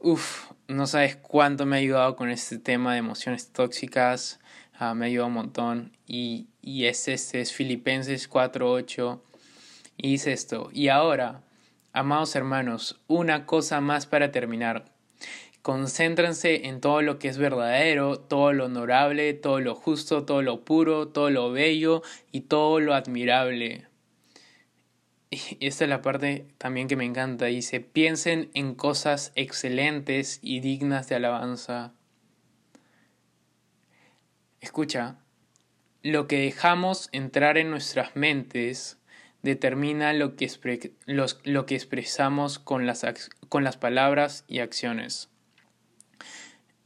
uff, 0.00 0.50
no 0.68 0.86
sabes 0.86 1.16
cuánto 1.16 1.66
me 1.66 1.76
ha 1.76 1.80
ayudado 1.80 2.14
con 2.14 2.30
este 2.30 2.58
tema 2.58 2.92
de 2.92 2.98
emociones 2.98 3.50
tóxicas. 3.52 4.38
Ah, 4.74 4.94
me 4.94 5.06
ayuda 5.06 5.26
un 5.26 5.32
montón. 5.32 5.96
Y, 6.06 6.48
y 6.60 6.84
es 6.86 7.08
este, 7.08 7.40
es 7.40 7.52
Filipenses 7.52 8.28
4.8. 8.28 9.20
Y 9.96 10.10
dice 10.10 10.32
esto, 10.32 10.68
y 10.72 10.88
ahora, 10.88 11.42
amados 11.92 12.34
hermanos, 12.34 13.00
una 13.06 13.46
cosa 13.46 13.80
más 13.80 14.06
para 14.06 14.30
terminar. 14.32 14.91
Concéntrense 15.62 16.66
en 16.66 16.80
todo 16.80 17.02
lo 17.02 17.20
que 17.20 17.28
es 17.28 17.38
verdadero, 17.38 18.18
todo 18.18 18.52
lo 18.52 18.64
honorable, 18.64 19.32
todo 19.32 19.60
lo 19.60 19.76
justo, 19.76 20.24
todo 20.24 20.42
lo 20.42 20.64
puro, 20.64 21.08
todo 21.08 21.30
lo 21.30 21.52
bello 21.52 22.02
y 22.32 22.42
todo 22.42 22.80
lo 22.80 22.94
admirable. 22.94 23.86
Y 25.30 25.66
esta 25.66 25.84
es 25.84 25.90
la 25.90 26.02
parte 26.02 26.48
también 26.58 26.88
que 26.88 26.96
me 26.96 27.04
encanta. 27.04 27.46
Dice, 27.46 27.80
piensen 27.80 28.50
en 28.54 28.74
cosas 28.74 29.30
excelentes 29.36 30.40
y 30.42 30.58
dignas 30.58 31.08
de 31.08 31.14
alabanza. 31.14 31.94
Escucha, 34.60 35.18
lo 36.02 36.26
que 36.26 36.38
dejamos 36.38 37.08
entrar 37.12 37.56
en 37.56 37.70
nuestras 37.70 38.16
mentes 38.16 38.98
determina 39.42 40.12
lo 40.12 40.34
que, 40.34 40.50
lo 41.06 41.66
que 41.66 41.74
expresamos 41.76 42.58
con 42.58 42.84
las, 42.84 43.06
con 43.48 43.62
las 43.62 43.76
palabras 43.76 44.44
y 44.48 44.58
acciones. 44.58 45.31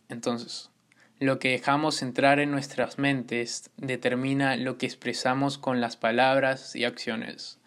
Entonces, 0.08 0.70
lo 1.18 1.38
que 1.38 1.50
dejamos 1.50 2.02
entrar 2.02 2.40
en 2.40 2.50
nuestras 2.50 2.98
mentes 2.98 3.70
determina 3.76 4.56
lo 4.56 4.76
que 4.76 4.86
expresamos 4.86 5.56
con 5.56 5.80
las 5.80 5.96
palabras 5.96 6.76
y 6.76 6.84
acciones. 6.84 7.58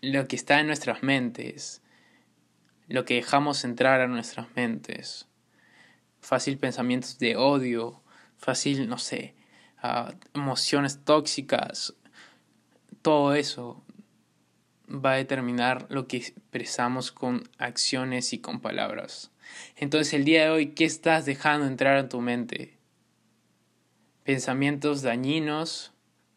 Lo 0.00 0.28
que 0.28 0.36
está 0.36 0.60
en 0.60 0.68
nuestras 0.68 1.02
mentes, 1.02 1.82
lo 2.86 3.04
que 3.04 3.14
dejamos 3.14 3.64
entrar 3.64 4.00
a 4.00 4.06
nuestras 4.06 4.46
mentes. 4.54 5.26
Fácil 6.20 6.58
pensamientos 6.58 7.18
de 7.18 7.36
odio, 7.36 8.00
fácil, 8.36 8.88
no 8.88 8.98
sé, 8.98 9.34
emociones 10.34 11.04
tóxicas, 11.04 11.94
todo 13.02 13.34
eso. 13.34 13.82
va 14.88 15.12
a 15.12 15.16
determinar 15.16 15.86
lo 15.88 16.08
que 16.08 16.16
expresamos 16.16 17.12
con 17.12 17.48
acciones 17.58 18.32
y 18.32 18.38
con 18.38 18.60
palabras. 18.60 19.30
Entonces 19.76 20.14
el 20.14 20.24
día 20.24 20.44
de 20.44 20.50
hoy, 20.50 20.66
¿qué 20.68 20.84
estás 20.84 21.26
dejando 21.26 21.66
entrar 21.66 21.98
en 21.98 22.08
tu 22.08 22.20
mente? 22.20 22.78
¿Pensamientos 24.24 25.02
dañinos 25.02 25.92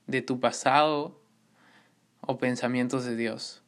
de 0.08 0.22
tu 0.22 0.39
pasado 0.39 1.22
o 2.22 2.38
pensamientos 2.38 3.05
de 3.05 3.15
Dios? 3.15 3.63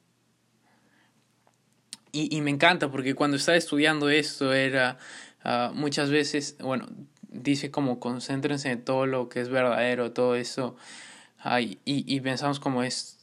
Y, 2.11 2.39
me 2.39 2.49
encanta 2.49 2.89
porque 2.89 3.13
cuando 3.13 3.35
estaba 3.35 3.57
estudiando 3.57 4.09
esto 4.09 4.53
era 4.53 4.97
ah, 5.43 5.71
muchas 5.73 6.09
veces, 6.09 6.55
bueno, 6.59 6.87
dice 7.23 7.71
como 7.71 7.99
concéntrense 7.99 8.71
en 8.71 8.85
todo 8.85 9.05
lo 9.05 9.27
que 9.27 9.41
es 9.41 9.49
verdadero, 9.49 10.13
todo 10.13 10.35
eso, 10.35 10.77
y, 11.59 11.79
y, 11.83 12.19
pensamos 12.21 12.59
como 12.59 12.83
es, 12.83 13.19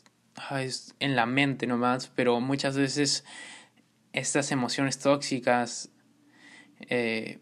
es 0.56 0.94
en 1.00 1.16
la 1.16 1.26
mente 1.26 1.66
nomás, 1.66 2.12
pero 2.14 2.38
muchas 2.40 2.76
veces 2.76 3.24
estas 4.12 4.52
emociones 4.52 4.98
tóxicas, 4.98 5.90
eh, 6.88 7.38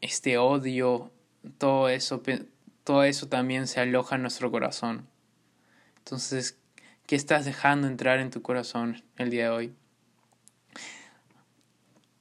este 0.00 0.38
odio, 0.38 1.10
todo 1.58 1.88
eso, 1.88 2.22
todo 2.84 3.04
eso 3.04 3.28
también 3.28 3.66
se 3.66 3.80
aloja 3.80 4.16
en 4.16 4.22
nuestro 4.22 4.50
corazón. 4.50 5.08
Entonces, 5.98 6.58
¿qué 7.06 7.16
estás 7.16 7.44
dejando 7.44 7.86
entrar 7.86 8.18
en 8.18 8.30
tu 8.30 8.42
corazón 8.42 9.02
el 9.16 9.30
día 9.30 9.44
de 9.44 9.50
hoy? 9.50 9.74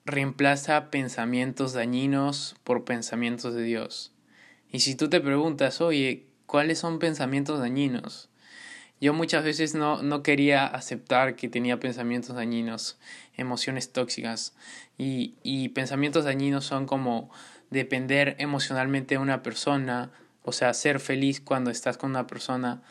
reemplaza 0.06 0.90
pensamientos 0.90 1.74
dañinos 1.74 2.56
por 2.64 2.84
pensamientos 2.84 3.54
de 3.54 3.64
Dios. 3.64 4.14
Y 4.72 4.80
si 4.82 4.96
tú 4.96 5.10
te 5.10 5.22
preguntas, 5.22 5.82
oye, 5.82 6.28
¿cuáles 6.46 6.80
son 6.80 7.00
pensamientos 7.00 7.60
dañinos? 7.60 8.30
Yo 9.02 9.16
muchas 9.16 9.44
veces 9.44 9.74
no, 9.74 10.04
no 10.04 10.22
quería 10.22 10.68
aceptar 10.68 11.36
que 11.36 11.50
tenía 11.50 11.80
pensamientos 11.80 12.36
dañinos, 12.36 13.00
emociones 13.36 13.92
tóxicas. 13.92 14.56
Y, 14.96 15.34
y 15.42 15.70
pensamientos 15.70 16.24
dañinos 16.24 16.66
son 16.66 16.86
como 16.86 17.32
depender 17.72 18.36
emocionalmente 18.38 19.16
de 19.16 19.20
una 19.20 19.42
persona, 19.42 20.12
o 20.44 20.52
sea, 20.52 20.76
ser 20.76 21.00
feliz 21.00 21.42
cuando 21.42 21.72
estás 21.72 21.98
con 21.98 22.12
una 22.12 22.28
persona, 22.28 22.84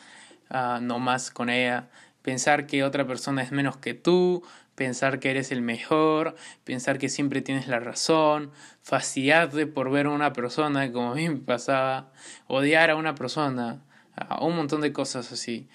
uh, 0.49 0.81
no 0.81 0.99
más 0.99 1.31
con 1.31 1.49
ella, 1.49 1.87
pensar 2.21 2.67
que 2.67 2.83
otra 2.83 3.07
persona 3.07 3.41
es 3.41 3.53
menos 3.53 3.77
que 3.77 3.93
tú, 3.93 4.43
pensar 4.75 5.19
que 5.19 5.31
eres 5.31 5.51
el 5.51 5.61
mejor, 5.61 6.35
pensar 6.65 6.97
que 6.97 7.07
siempre 7.07 7.41
tienes 7.41 7.67
la 7.69 7.79
razón, 7.79 8.51
fastidiarte 8.81 9.65
por 9.65 9.89
ver 9.91 10.07
a 10.07 10.09
una 10.09 10.33
persona, 10.33 10.91
como 10.91 11.11
a 11.11 11.15
mí 11.15 11.29
me 11.29 11.37
pasaba, 11.37 12.11
odiar 12.47 12.89
a 12.89 12.95
una 12.95 13.15
persona, 13.15 13.81
un 14.41 14.55
montón 14.55 14.81
de 14.81 14.91
cosas 14.91 15.31
así. 15.31 15.69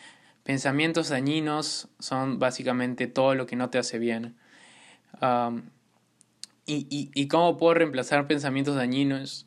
Pensamientos 0.46 1.08
dañinos 1.08 1.88
son 1.98 2.38
básicamente 2.38 3.08
todo 3.08 3.34
lo 3.34 3.46
que 3.46 3.56
no 3.56 3.68
te 3.68 3.78
hace 3.78 3.98
bien. 3.98 4.36
y, 6.66 6.86
y, 6.88 7.10
y, 7.14 7.26
cómo 7.26 7.56
puedo 7.56 7.74
reemplazar 7.74 8.28
pensamientos 8.28 8.76
dañinos? 8.76 9.46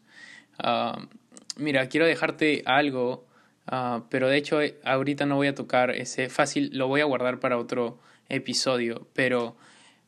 mira, 1.56 1.88
quiero 1.88 2.06
dejarte 2.06 2.64
algo, 2.66 3.26
ah, 3.66 4.04
pero 4.10 4.28
de 4.28 4.36
hecho 4.36 4.60
ahorita 4.84 5.26
no 5.26 5.38
voy 5.38 5.48
a 5.48 5.56
tocar 5.56 5.92
ese 5.92 6.28
fácil, 6.28 6.70
lo 6.74 6.90
voy 6.90 7.00
a 7.00 7.06
guardar 7.06 7.40
para 7.40 7.58
otro 7.58 7.98
episodio, 8.28 9.08
pero 9.14 9.56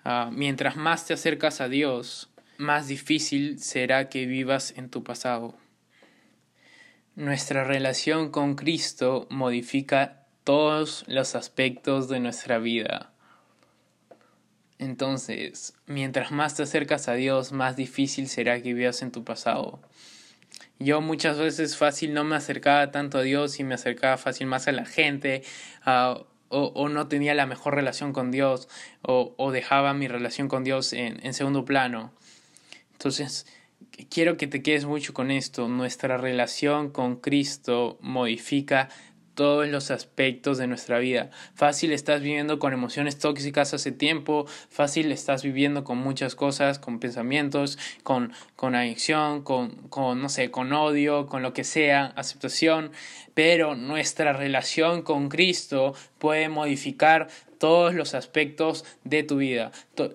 ah, 0.03 0.29
mientras 0.33 0.75
más 0.75 1.05
te 1.07 1.13
acercas 1.13 1.62
a 1.62 1.69
Dios, 1.69 2.29
más 2.57 2.89
difícil 2.89 3.60
será 3.60 4.10
que 4.10 4.25
vivas 4.25 4.74
en 4.75 4.89
tu 4.89 5.05
pasado. 5.05 5.55
Nuestra 7.15 7.63
relación 7.63 8.29
con 8.29 8.55
Cristo 8.55 9.27
modifica 9.29 10.21
todos 10.51 11.05
los 11.08 11.36
aspectos 11.36 12.10
de 12.10 12.20
nuestra 12.20 12.58
vida. 12.58 13.13
Entonces, 14.79 15.75
mientras 15.86 16.34
más 16.34 16.58
te 16.58 16.63
acercas 16.63 17.08
a 17.08 17.13
Dios, 17.13 17.53
más 17.53 17.77
difícil 17.77 18.28
será 18.28 18.62
que 18.62 18.73
vivas 18.73 19.02
en 19.02 19.13
tu 19.13 19.23
pasado. 19.23 19.80
Yo 20.78 20.99
muchas 20.99 21.38
veces 21.38 21.78
fácil 21.78 22.13
no 22.13 22.26
me 22.26 22.36
acercaba 22.36 22.91
tanto 22.91 23.19
a 23.19 23.21
Dios 23.21 23.62
y 23.62 23.63
me 23.63 23.76
acercaba 23.76 24.17
fácil 24.17 24.47
más 24.47 24.67
a 24.67 24.73
la 24.73 24.86
gente, 24.86 25.43
o, 26.49 26.89
no 26.89 27.08
tenía 27.08 27.34
la 27.34 27.45
mejor 27.45 27.76
relación 27.76 28.12
con 28.12 28.30
Dios 28.30 28.67
o, 29.04 29.34
o 29.38 29.52
dejaba 29.52 29.93
mi 29.93 30.10
relación 30.10 30.49
con 30.49 30.65
Dios 30.65 30.91
en, 30.91 31.26
en 31.26 31.34
segundo 31.34 31.63
plano. 31.63 32.12
Entonces, 32.91 33.47
quiero 34.10 34.36
que 34.36 34.47
te 34.47 34.62
quedes 34.62 34.84
mucho 34.84 35.13
con 35.13 35.32
esto. 35.32 35.69
Nuestra 35.69 36.17
relación 36.17 36.89
con 36.89 37.15
Cristo 37.15 37.97
modifica 38.02 38.89
todos 39.34 39.67
los 39.67 39.91
aspectos 39.91 40.58
de 40.58 40.67
nuestra 40.67 41.00
vida. 41.00 41.30
Fácil 41.56 41.91
estás 41.91 42.22
viviendo 42.22 42.60
con 42.60 42.74
emociones 42.74 43.17
tóxicas 43.17 43.74
hace 43.74 43.91
tiempo, 43.91 44.46
fácil 44.70 45.12
estás 45.12 45.44
viviendo 45.44 45.84
con 45.84 45.98
muchas 45.98 46.36
cosas, 46.36 46.80
con 46.80 47.00
pensamientos, 47.00 47.78
con, 48.04 48.34
con 48.56 48.76
adicción, 48.76 49.44
con, 49.44 49.70
con, 49.89 50.22
no 50.22 50.30
sé, 50.30 50.52
con 50.52 50.74
odio, 50.74 51.28
con 51.28 51.41
lo 51.41 51.54
que 51.54 51.63
sea, 51.63 52.08
aceptación, 52.15 52.91
pero 53.34 53.76
nuestra 53.76 54.34
relación 54.34 55.02
con 55.02 55.30
Cristo 55.30 55.94
puede 56.17 56.50
modificar 56.50 57.30
todos 57.62 57.93
los 57.93 58.15
aspectos 58.15 58.86
de 59.04 59.21
tu 59.21 59.38
vida, 59.38 59.71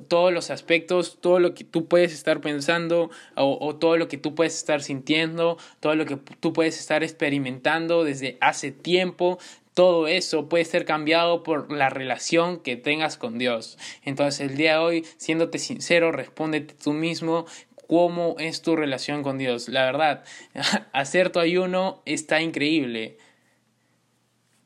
todos 0.09 0.33
los 0.33 0.51
aspectos, 0.51 1.19
todo 1.21 1.39
lo 1.39 1.55
que 1.55 1.63
tú 1.63 1.87
puedes 1.87 2.13
estar 2.13 2.41
pensando 2.41 3.09
o, 3.37 3.77
todo 3.77 3.97
lo 3.97 4.09
que 4.09 4.19
tú 4.19 4.35
puedes 4.35 4.57
estar 4.57 4.83
sintiendo, 4.83 5.57
todo 5.79 5.95
lo 5.95 6.07
que 6.07 6.17
tú 6.17 6.53
puedes 6.53 6.77
estar 6.77 7.05
experimentando 7.05 8.03
desde 8.03 8.37
hace 8.41 8.73
tiempo, 8.73 9.39
todo 9.75 10.09
eso 10.09 10.49
puede 10.49 10.65
ser 10.65 10.85
cambiado 10.85 11.45
por 11.45 11.71
la 11.71 11.89
relación 11.89 12.59
que 12.59 12.75
tengas 12.75 13.17
con 13.17 13.39
Dios. 13.39 13.79
Entonces 14.03 14.41
el 14.41 14.57
día 14.57 14.73
de 14.73 14.79
hoy, 14.79 15.07
siéndote 15.17 15.61
sincero, 15.61 16.11
respóndete 16.11 16.75
tú 16.75 16.95
mismo 16.95 17.47
cómo 17.87 18.35
es 18.41 18.61
tu 18.61 18.75
relación 18.75 19.23
con 19.23 19.39
Dios. 19.39 19.69
La 19.69 19.85
verdad, 19.85 20.25
hacer 20.93 21.31
tu 21.31 21.39
ayuno 21.39 22.03
está 22.07 22.43
increíble. 22.43 23.19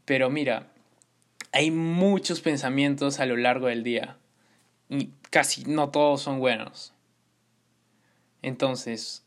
Pero 0.07 0.31
mira, 0.31 0.71
hay 1.53 1.71
muchos 1.71 2.41
pensamientos 2.41 3.21
a 3.21 3.27
lo 3.27 3.37
largo 3.37 3.67
del 3.67 3.83
día 3.83 4.17
y 4.89 5.11
casi 5.31 5.65
no 5.65 5.91
todos 5.91 6.23
son 6.23 6.39
buenos. 6.39 6.95
Entonces, 8.43 9.25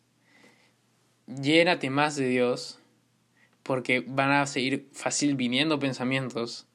llénate 1.28 1.90
más 1.90 2.16
de 2.16 2.28
Dios 2.28 2.80
porque 3.64 4.02
van 4.02 4.32
a 4.32 4.46
seguir 4.46 4.90
fácil 4.92 5.36
viniendo 5.36 5.80
pensamientos, 5.80 6.68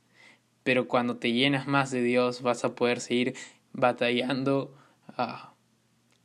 pero 0.62 0.88
cuando 0.88 1.16
te 1.16 1.32
llenas 1.32 1.66
más 1.66 1.90
de 1.90 2.02
Dios 2.02 2.42
vas 2.42 2.64
a 2.64 2.74
poder 2.74 3.00
seguir 3.00 3.34
batallando 3.72 4.74
ah, 5.16 5.52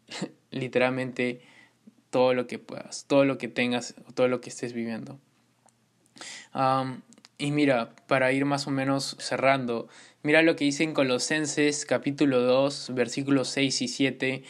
literalmente 0.52 1.42
todo 2.10 2.34
lo 2.34 2.48
que 2.48 2.60
puedas, 2.60 3.06
todo 3.08 3.26
lo 3.26 3.38
que 3.38 3.48
tengas, 3.48 3.96
todo 4.14 4.28
lo 4.28 4.40
que 4.40 4.50
estés 4.50 4.74
viviendo. 4.74 5.20
Y 7.44 7.52
mira, 7.52 7.94
para 8.08 8.32
ir 8.32 8.46
más 8.46 8.68
o 8.68 8.72
menos 8.72 9.18
cerrando, 9.20 9.90
mira 10.22 10.42
lo 10.44 10.56
que 10.56 10.64
dice 10.64 10.86
en 10.86 10.94
Colosenses 10.94 11.86
capítulo 11.86 12.40
2, 12.40 12.92
versículos 12.94 13.50
6 13.50 13.82
y 13.82 13.88
7. 13.90 14.44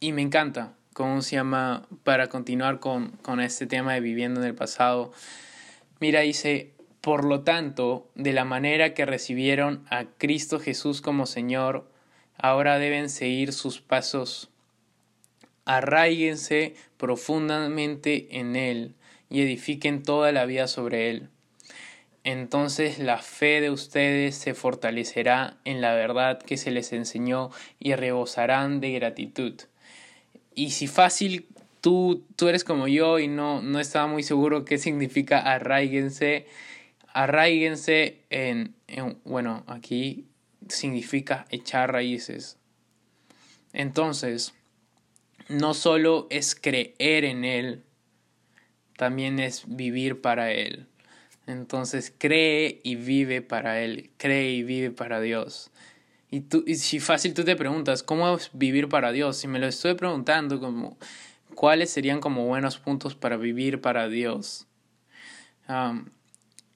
y 0.00 0.12
me 0.12 0.22
encanta 0.22 0.72
cómo 0.94 1.20
se 1.20 1.36
llama 1.36 1.86
para 2.02 2.28
continuar 2.28 2.80
con, 2.80 3.10
con 3.18 3.40
este 3.40 3.66
tema 3.66 3.92
de 3.92 4.00
viviendo 4.00 4.40
en 4.40 4.46
el 4.46 4.54
pasado. 4.54 5.12
Mira, 6.00 6.20
dice, 6.20 6.72
por 7.02 7.26
lo 7.26 7.42
tanto, 7.42 8.10
de 8.14 8.32
la 8.32 8.46
manera 8.46 8.94
que 8.94 9.04
recibieron 9.04 9.84
a 9.90 10.06
Cristo 10.16 10.58
Jesús 10.58 11.02
como 11.02 11.26
Señor, 11.26 11.90
ahora 12.38 12.78
deben 12.78 13.10
seguir 13.10 13.52
sus 13.52 13.82
pasos. 13.82 14.48
Arraíguense 15.66 16.74
profundamente 16.96 18.38
en 18.38 18.56
Él 18.56 18.94
y 19.28 19.42
edifiquen 19.42 20.02
toda 20.02 20.32
la 20.32 20.46
vida 20.46 20.68
sobre 20.68 21.10
él. 21.10 21.28
Entonces 22.24 22.98
la 22.98 23.18
fe 23.18 23.60
de 23.60 23.70
ustedes 23.70 24.34
se 24.34 24.54
fortalecerá 24.54 25.58
en 25.66 25.82
la 25.82 25.94
verdad 25.94 26.42
que 26.42 26.56
se 26.56 26.70
les 26.70 26.92
enseñó 26.94 27.50
y 27.78 27.94
rebosarán 27.94 28.80
de 28.80 28.92
gratitud. 28.92 29.60
Y 30.54 30.70
si 30.70 30.86
fácil 30.86 31.46
tú, 31.82 32.24
tú 32.36 32.48
eres 32.48 32.64
como 32.64 32.88
yo 32.88 33.18
y 33.18 33.28
no, 33.28 33.60
no 33.60 33.78
estaba 33.78 34.06
muy 34.06 34.22
seguro 34.22 34.64
qué 34.64 34.78
significa 34.78 35.38
arraíguense, 35.40 36.46
arraíguense 37.12 38.22
en, 38.30 38.74
en, 38.86 39.18
bueno, 39.24 39.62
aquí 39.66 40.24
significa 40.68 41.44
echar 41.50 41.92
raíces. 41.92 42.56
Entonces, 43.74 44.54
no 45.48 45.74
solo 45.74 46.26
es 46.30 46.54
creer 46.54 47.26
en 47.26 47.44
Él, 47.44 47.84
también 48.96 49.40
es 49.40 49.64
vivir 49.66 50.22
para 50.22 50.52
Él. 50.52 50.86
Entonces 51.46 52.12
cree 52.16 52.80
y 52.82 52.96
vive 52.96 53.42
para 53.42 53.80
Él, 53.80 54.10
cree 54.16 54.52
y 54.52 54.62
vive 54.62 54.90
para 54.90 55.20
Dios. 55.20 55.70
Y, 56.30 56.40
tú, 56.40 56.64
y 56.66 56.76
si 56.76 57.00
fácil 57.00 57.34
tú 57.34 57.44
te 57.44 57.54
preguntas, 57.54 58.02
¿cómo 58.02 58.34
es 58.34 58.50
vivir 58.52 58.88
para 58.88 59.12
Dios? 59.12 59.36
Si 59.36 59.46
me 59.46 59.58
lo 59.58 59.66
estoy 59.66 59.94
preguntando, 59.94 60.96
¿cuáles 61.54 61.90
serían 61.90 62.20
como 62.20 62.46
buenos 62.46 62.78
puntos 62.78 63.14
para 63.14 63.36
vivir 63.36 63.80
para 63.80 64.08
Dios? 64.08 64.66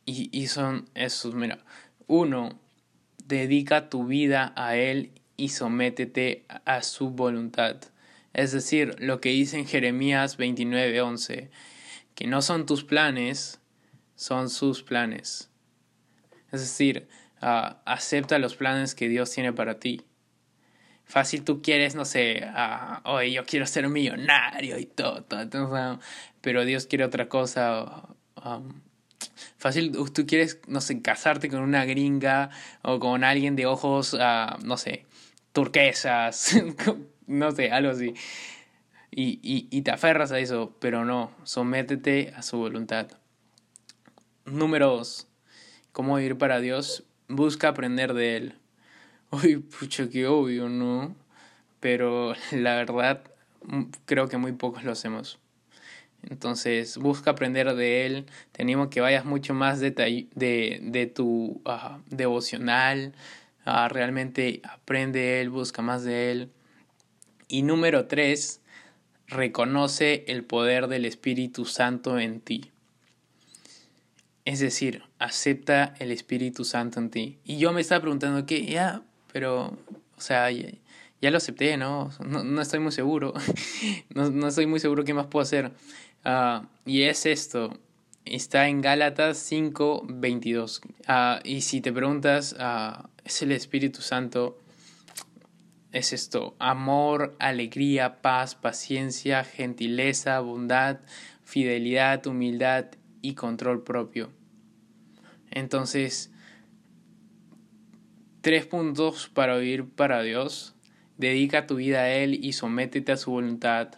y, 0.07 0.31
y 0.33 0.47
son 0.47 0.89
esos, 0.95 1.35
mira, 1.35 1.59
uno, 2.07 2.59
dedica 3.27 3.91
tu 3.91 4.07
vida 4.07 4.53
a 4.57 4.77
Él 4.77 5.13
y 5.37 5.51
sométete 5.51 6.45
a 6.65 6.83
su 6.83 7.11
voluntad. 7.11 7.77
Es 8.33 8.53
decir, 8.53 8.97
lo 8.99 9.21
que 9.21 9.31
dice 9.31 9.59
en 9.59 9.67
Jeremías 9.67 10.39
29:11, 10.39 11.51
que 12.15 12.27
no 12.27 12.43
son 12.43 12.67
tus 12.67 12.85
planes, 12.85 13.58
son 14.19 14.51
sus 14.51 14.83
planes. 14.83 15.49
Es 16.51 16.61
decir, 16.61 17.09
ah, 17.41 17.81
acepta 17.85 18.41
los 18.41 18.57
planes 18.57 18.97
que 18.97 19.09
Dios 19.09 19.31
tiene 19.31 19.53
para 19.53 19.79
ti. 19.79 20.03
Fácil 21.05 21.45
tú 21.45 21.63
quieres, 21.63 21.95
no 21.95 22.05
sé, 22.05 22.45
uh, 22.45 23.21
yo 23.23 23.45
quiero 23.47 23.65
ser 23.65 23.89
millonario 23.89 24.77
y 24.79 24.87
todo, 24.87 25.23
todo, 25.23 26.01
pero 26.41 26.65
Dios 26.65 26.87
quiere 26.87 27.05
otra 27.05 27.29
cosa. 27.29 28.09
Um, 28.45 28.83
fácil 29.57 29.93
tú 30.13 30.27
quieres, 30.27 30.59
no 30.67 30.81
sé, 30.81 31.01
casarte 31.01 31.49
con 31.49 31.61
una 31.61 31.85
gringa 31.85 32.51
o 32.83 32.99
con 32.99 33.23
alguien 33.23 33.55
de 33.55 33.67
ojos, 33.67 34.15
uh, 34.15 34.59
no 34.65 34.77
sé, 34.77 35.07
turquesas, 35.53 36.61
no 37.29 37.53
sé, 37.53 37.71
algo 37.71 37.93
así. 37.93 38.15
Y, 39.13 39.39
y, 39.43 39.69
y 39.71 39.83
te 39.83 39.93
aferras 39.93 40.33
a 40.33 40.41
eso, 40.41 40.77
pero 40.81 41.05
no, 41.05 41.31
sométete 41.45 42.35
a 42.37 42.43
su 42.43 42.59
voluntad. 42.59 43.18
Número 44.53 44.89
dos, 44.89 45.27
¿cómo 45.93 46.17
vivir 46.17 46.39
para 46.39 46.61
Dios? 46.61 47.05
Busca 47.29 47.69
aprender 47.69 48.15
de 48.15 48.37
Él. 48.37 48.55
Uy, 49.31 49.59
pucha, 49.59 50.09
qué 50.09 50.27
obvio, 50.27 50.71
¿no? 50.71 51.15
Pero 51.81 52.35
la 52.53 52.77
verdad, 52.77 53.23
creo 54.07 54.29
que 54.29 54.39
muy 54.39 54.53
pocos 54.53 54.85
lo 54.85 54.93
hacemos. 54.93 55.39
Entonces, 56.23 56.97
busca 56.97 57.33
aprender 57.33 57.75
de 57.75 58.07
él. 58.07 58.27
Te 58.53 58.63
animo 58.63 58.91
que 58.91 59.01
vayas 59.01 59.25
mucho 59.25 59.55
más 59.55 59.81
de, 59.81 59.91
de, 60.35 61.13
tu 61.15 61.63
devocional. 62.11 63.15
Uh, 63.67 63.89
realmente 63.89 64.63
aprende 64.65 65.21
de 65.21 65.41
él, 65.43 65.51
busca 65.51 65.83
más 65.83 66.03
de 66.05 66.33
él. 66.33 66.51
Y 67.47 67.63
número 67.63 68.07
tres, 68.07 68.63
reconoce 69.27 70.25
el 70.27 70.43
poder 70.43 70.89
del 70.89 71.05
Espíritu 71.05 71.67
Santo 71.67 72.19
en 72.19 72.41
ti. 72.41 72.73
Es 74.49 74.61
decir, 74.61 75.03
acepta 75.19 75.93
el 75.99 76.11
Espíritu 76.11 76.65
Santo 76.65 77.01
en 77.01 77.11
ti. 77.11 77.39
Y 77.45 77.59
yo 77.59 77.75
me 77.75 77.83
estaba 77.83 78.01
preguntando 78.01 78.47
que, 78.47 78.65
ya, 78.65 79.03
pero, 79.31 79.77
o 80.17 80.21
sea, 80.23 80.51
ya, 80.51 81.31
lo 81.31 81.37
acepté, 81.37 81.77
¿no? 81.77 82.11
¿no? 82.25 82.45
No, 82.45 82.63
estoy 82.63 82.81
muy 82.81 82.93
seguro. 82.93 83.35
no, 84.15 84.31
no, 84.31 84.49
estoy 84.49 84.65
muy 84.65 84.81
seguro 84.81 85.05
qué 85.05 85.13
más 85.13 85.27
puedo 85.27 85.43
hacer. 85.43 85.73
Uh, 86.25 86.65
y 86.87 87.03
es 87.03 87.27
esto. 87.27 87.79
Está 88.25 88.69
en 88.69 88.81
Gálatas 88.81 89.37
5, 89.37 90.07
22. 90.09 90.81
Uh, 91.07 91.13
y 91.45 91.61
si 91.61 91.83
te 91.83 91.93
preguntas, 91.93 92.57
uh, 92.59 93.07
¿es 93.27 93.43
el 93.43 93.53
Espíritu 93.53 94.01
Santo? 94.01 94.59
Es 95.93 96.15
esto. 96.15 96.57
Amor, 96.59 97.37
alegría, 97.39 98.23
paz, 98.23 98.55
paciencia, 98.55 99.45
gentileza, 99.45 100.41
bondad, 100.41 101.01
fidelidad, 101.45 102.27
humildad 102.27 102.87
y 103.21 103.35
control 103.35 103.85
propio. 103.85 104.38
Entonces, 105.51 106.31
tres 108.41 108.67
puntos 108.67 109.29
para 109.29 109.57
vivir 109.57 109.89
para 109.89 110.23
Dios. 110.23 110.75
Dedica 111.17 111.67
tu 111.67 111.77
vida 111.77 112.01
a 112.01 112.11
Él 112.11 112.45
y 112.45 112.53
sométete 112.53 113.13
a 113.13 113.17
su 113.17 113.31
voluntad. 113.31 113.91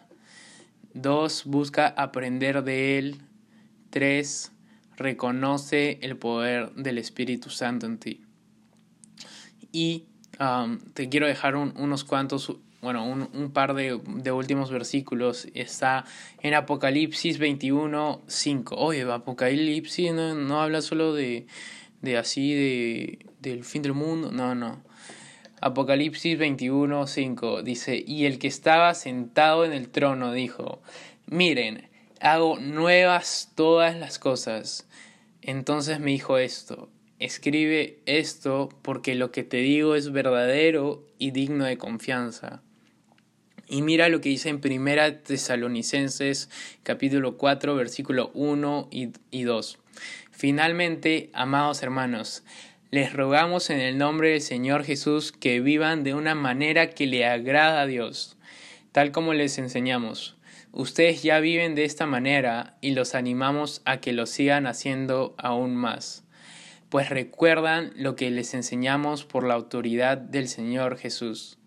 Dos, 0.95 1.45
busca 1.45 1.87
aprender 1.87 2.65
de 2.65 2.99
Él. 2.99 3.19
Tres, 3.91 4.53
reconoce 4.97 5.99
el 6.03 6.17
poder 6.17 6.73
del 6.75 6.99
Espíritu 6.99 7.51
Santo 7.51 7.87
en 7.87 7.99
ti. 7.99 8.23
Y 9.73 10.07
um, 10.41 10.79
te 10.95 11.09
quiero 11.09 11.27
dejar 11.27 11.57
unos 11.57 12.05
cuantos, 12.05 12.57
bueno, 12.83 13.05
un, 13.05 13.29
un 13.35 13.53
par 13.53 13.75
de, 13.75 14.01
de, 14.07 14.33
últimos 14.33 14.71
versículos. 14.71 15.49
Está 15.55 16.05
en 16.40 16.55
Apocalipsis 16.55 17.38
21, 17.38 18.23
5. 18.27 18.75
Oye, 18.77 19.03
Apocalipsis 19.03 20.12
no, 20.12 20.62
habla 20.62 20.81
solo 20.81 21.12
de, 21.12 21.47
de 22.01 22.16
así, 22.16 22.55
de, 22.55 23.27
del 23.40 23.64
fin 23.64 23.83
del 23.83 23.93
mundo. 23.93 24.33
No, 24.33 24.55
no. 24.55 24.83
Apocalipsis 25.61 26.38
21, 26.38 27.07
5 27.07 27.62
dice, 27.62 28.03
y 28.07 28.25
el 28.25 28.38
que 28.38 28.49
estaba 28.49 28.95
sentado 28.95 29.66
en 29.66 29.73
el 29.73 29.90
trono 29.90 30.33
dijo, 30.33 30.81
miren, 31.27 31.90
hago 32.21 32.59
nuevas 32.59 33.53
todas 33.55 33.95
las 33.95 34.19
cosas. 34.19 34.88
Entonces 35.43 36.01
me 36.01 36.12
dijo 36.12 36.38
esto, 36.38 36.88
escribe 37.19 38.01
esto 38.07 38.71
porque 38.81 39.14
lo 39.14 39.33
que 39.33 39.45
te 39.45 39.59
digo 39.59 39.97
es 39.97 40.12
verdadero 40.12 41.07
y 41.19 41.33
digno 41.33 41.66
de 41.66 41.77
confianza. 41.77 42.62
Y 43.73 43.83
mira 43.83 44.09
lo 44.09 44.21
que 44.21 44.31
dice 44.31 44.49
en 44.49 44.61
Primera 44.61 45.23
Tesalonicenses 45.23 46.51
capítulo 46.83 47.37
4 47.37 47.77
versículo 47.77 48.33
1 48.35 48.89
y, 48.91 49.11
y 49.31 49.45
2. 49.45 49.79
Finalmente, 50.33 51.31
amados 51.35 51.81
hermanos, 51.85 52.43
les 52.91 53.13
rogamos 53.13 53.71
en 53.71 53.79
el 53.79 53.97
nombre 53.97 54.31
del 54.31 54.41
Señor 54.41 54.83
Jesús 54.83 55.31
que 55.31 55.61
vivan 55.61 56.03
de 56.03 56.15
una 56.15 56.35
manera 56.35 56.91
que 56.91 57.07
le 57.07 57.25
agrada 57.25 57.83
a 57.83 57.87
Dios, 57.87 58.37
tal 58.91 59.13
como 59.13 59.35
les 59.35 59.57
enseñamos. 59.59 60.37
Ustedes 60.73 61.23
ya 61.23 61.39
viven 61.39 61.77
de 61.77 61.85
esta 61.85 62.07
manera 62.07 62.77
y 62.81 62.91
los 62.91 63.15
animamos 63.15 63.83
a 63.85 64.01
que 64.01 64.13
lo 64.13 64.27
sigan 64.27 64.67
haciendo 64.67 65.37
aún 65.39 65.77
más, 65.77 66.25
pues 66.89 67.09
recuerdan 67.09 67.93
lo 67.95 68.17
que 68.17 68.33
les 68.33 68.53
enseñamos 68.53 69.25
por 69.25 69.47
la 69.47 69.55
autoridad 69.55 70.19
del 70.19 70.49
Señor 70.49 70.99
Jesús. 70.99 71.60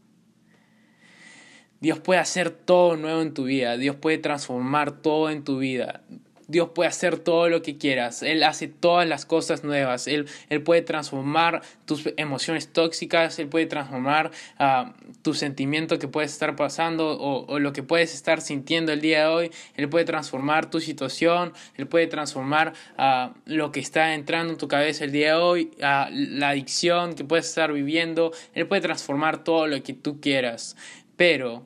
Dios 1.84 2.00
puede 2.00 2.22
hacer 2.22 2.50
todo 2.50 2.96
nuevo 2.96 3.22
en 3.22 3.34
tu 3.34 3.43
vida, 3.43 3.76
Dios 3.76 3.98
puede 3.98 4.17
transformar 4.17 5.02
todo 5.02 5.30
en 5.30 5.43
tu 5.43 5.58
vida. 5.58 6.00
Dios 6.48 6.69
puede 6.74 6.88
hacer 6.88 7.17
todo 7.17 7.50
lo 7.50 7.62
que 7.62 7.78
quieras. 7.78 8.24
Él 8.24 8.43
hace 8.43 8.69
todas 8.69 9.06
las 9.08 9.26
cosas 9.26 9.65
nuevas. 9.65 10.08
Él, 10.08 10.28
él 10.50 10.62
puede 10.62 10.82
transformar 10.82 11.62
tus 11.86 12.08
emociones 12.15 12.72
tóxicas. 12.72 13.38
Él 13.39 13.50
puede 13.50 13.65
transformar 13.65 14.32
uh, 14.60 14.91
tu 15.24 15.34
sentimiento 15.34 16.00
que 16.00 16.08
puedes 16.08 16.32
estar 16.32 16.56
pasando 16.56 17.17
o, 17.19 17.60
lo 17.60 17.74
que 17.74 17.84
puedes 17.84 18.13
estar 18.13 18.39
sintiendo 18.39 18.93
el 18.93 19.02
día 19.02 19.22
de 19.22 19.26
hoy. 19.26 19.52
Él 19.76 19.89
puede 19.89 20.06
transformar 20.06 20.69
tu 20.69 20.80
situación. 20.80 21.52
Él 21.76 21.88
puede 21.88 22.08
transformar 22.08 22.74
uh, 22.98 23.34
lo 23.46 23.74
que 23.74 23.82
está 23.82 24.13
entrando 24.13 24.54
en 24.54 24.60
tu 24.60 24.69
cabeza 24.69 25.04
el 25.04 25.12
día 25.12 25.36
de 25.36 25.41
hoy. 25.41 25.72
Uh, 25.80 26.08
la 26.12 26.50
adicción 26.50 27.15
que 27.15 27.26
puedes 27.26 27.48
estar 27.48 27.74
viviendo. 27.74 28.32
Él 28.54 28.67
puede 28.67 28.82
transformar 28.82 29.43
todo 29.43 29.67
lo 29.67 29.84
que 29.84 29.93
tú 29.93 30.22
quieras. 30.22 30.78
Pero 31.15 31.63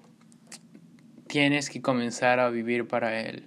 tienes 1.28 1.70
que 1.70 1.82
comenzar 1.82 2.40
a 2.40 2.50
vivir 2.50 2.88
para 2.88 3.20
Él. 3.20 3.44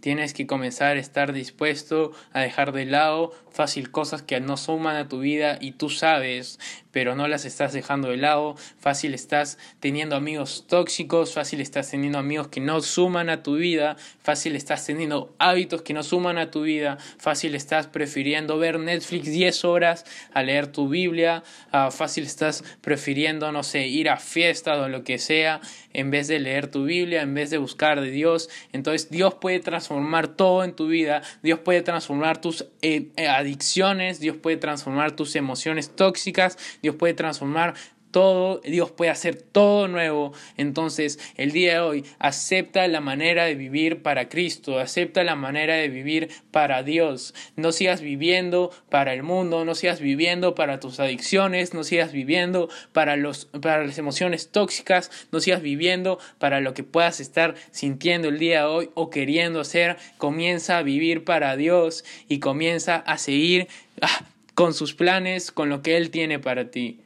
Tienes 0.00 0.34
que 0.34 0.46
comenzar 0.46 0.96
a 0.96 1.00
estar 1.00 1.32
dispuesto 1.32 2.12
a 2.32 2.40
dejar 2.40 2.72
de 2.72 2.84
lado 2.84 3.32
fácil 3.54 3.90
cosas 3.90 4.20
que 4.20 4.40
no 4.40 4.56
suman 4.56 4.96
a 4.96 5.08
tu 5.08 5.20
vida 5.20 5.58
y 5.60 5.72
tú 5.72 5.88
sabes, 5.88 6.58
pero 6.90 7.14
no 7.14 7.28
las 7.28 7.44
estás 7.44 7.72
dejando 7.72 8.08
de 8.08 8.16
lado. 8.16 8.56
Fácil 8.78 9.14
estás 9.14 9.58
teniendo 9.80 10.16
amigos 10.16 10.66
tóxicos, 10.68 11.32
fácil 11.32 11.60
estás 11.60 11.90
teniendo 11.90 12.18
amigos 12.18 12.48
que 12.48 12.60
no 12.60 12.80
suman 12.80 13.30
a 13.30 13.42
tu 13.42 13.56
vida, 13.56 13.96
fácil 14.22 14.56
estás 14.56 14.84
teniendo 14.84 15.34
hábitos 15.38 15.82
que 15.82 15.94
no 15.94 16.02
suman 16.02 16.36
a 16.38 16.50
tu 16.50 16.62
vida, 16.62 16.98
fácil 17.18 17.54
estás 17.54 17.86
prefiriendo 17.86 18.58
ver 18.58 18.78
Netflix 18.78 19.26
10 19.26 19.64
horas 19.64 20.04
a 20.32 20.42
leer 20.42 20.66
tu 20.66 20.88
Biblia, 20.88 21.42
uh, 21.72 21.90
fácil 21.90 22.24
estás 22.24 22.64
prefiriendo, 22.80 23.50
no 23.52 23.62
sé, 23.62 23.86
ir 23.86 24.08
a 24.08 24.16
fiestas 24.16 24.78
o 24.78 24.88
lo 24.88 25.04
que 25.04 25.18
sea 25.18 25.60
en 25.92 26.10
vez 26.10 26.28
de 26.28 26.40
leer 26.40 26.68
tu 26.68 26.84
Biblia, 26.84 27.22
en 27.22 27.34
vez 27.34 27.50
de 27.50 27.58
buscar 27.58 28.00
de 28.00 28.10
Dios. 28.10 28.50
Entonces 28.72 29.10
Dios 29.10 29.34
puede 29.34 29.60
transformar 29.60 30.28
todo 30.28 30.64
en 30.64 30.74
tu 30.74 30.88
vida, 30.88 31.22
Dios 31.42 31.60
puede 31.60 31.82
transformar 31.82 32.40
tus 32.40 32.66
eh, 32.82 33.10
adicciones, 33.44 34.20
Dios 34.20 34.36
puede 34.36 34.56
transformar 34.56 35.12
tus 35.12 35.36
emociones 35.36 35.94
tóxicas, 35.94 36.58
Dios 36.82 36.96
puede 36.96 37.14
transformar 37.14 37.74
todo, 38.14 38.60
Dios 38.60 38.92
puede 38.92 39.10
hacer 39.10 39.42
todo 39.42 39.88
nuevo. 39.88 40.32
Entonces, 40.56 41.18
el 41.36 41.50
día 41.50 41.72
de 41.72 41.80
hoy, 41.80 42.04
acepta 42.20 42.86
la 42.86 43.00
manera 43.00 43.44
de 43.44 43.56
vivir 43.56 44.02
para 44.02 44.28
Cristo, 44.28 44.78
acepta 44.78 45.24
la 45.24 45.34
manera 45.34 45.74
de 45.74 45.88
vivir 45.88 46.28
para 46.52 46.84
Dios. 46.84 47.34
No 47.56 47.72
sigas 47.72 48.02
viviendo 48.02 48.70
para 48.88 49.14
el 49.14 49.24
mundo, 49.24 49.64
no 49.64 49.74
sigas 49.74 49.98
viviendo 49.98 50.54
para 50.54 50.78
tus 50.78 51.00
adicciones, 51.00 51.74
no 51.74 51.82
sigas 51.82 52.12
viviendo 52.12 52.68
para, 52.92 53.16
los, 53.16 53.46
para 53.46 53.84
las 53.84 53.98
emociones 53.98 54.52
tóxicas, 54.52 55.10
no 55.32 55.40
sigas 55.40 55.60
viviendo 55.60 56.20
para 56.38 56.60
lo 56.60 56.72
que 56.72 56.84
puedas 56.84 57.18
estar 57.18 57.56
sintiendo 57.72 58.28
el 58.28 58.38
día 58.38 58.60
de 58.60 58.66
hoy 58.66 58.90
o 58.94 59.10
queriendo 59.10 59.58
hacer. 59.58 59.96
Comienza 60.18 60.78
a 60.78 60.84
vivir 60.84 61.24
para 61.24 61.56
Dios 61.56 62.04
y 62.28 62.38
comienza 62.38 62.94
a 62.94 63.18
seguir 63.18 63.66
ah, 64.02 64.24
con 64.54 64.72
sus 64.72 64.94
planes, 64.94 65.50
con 65.50 65.68
lo 65.68 65.82
que 65.82 65.96
Él 65.96 66.10
tiene 66.10 66.38
para 66.38 66.70
ti 66.70 67.03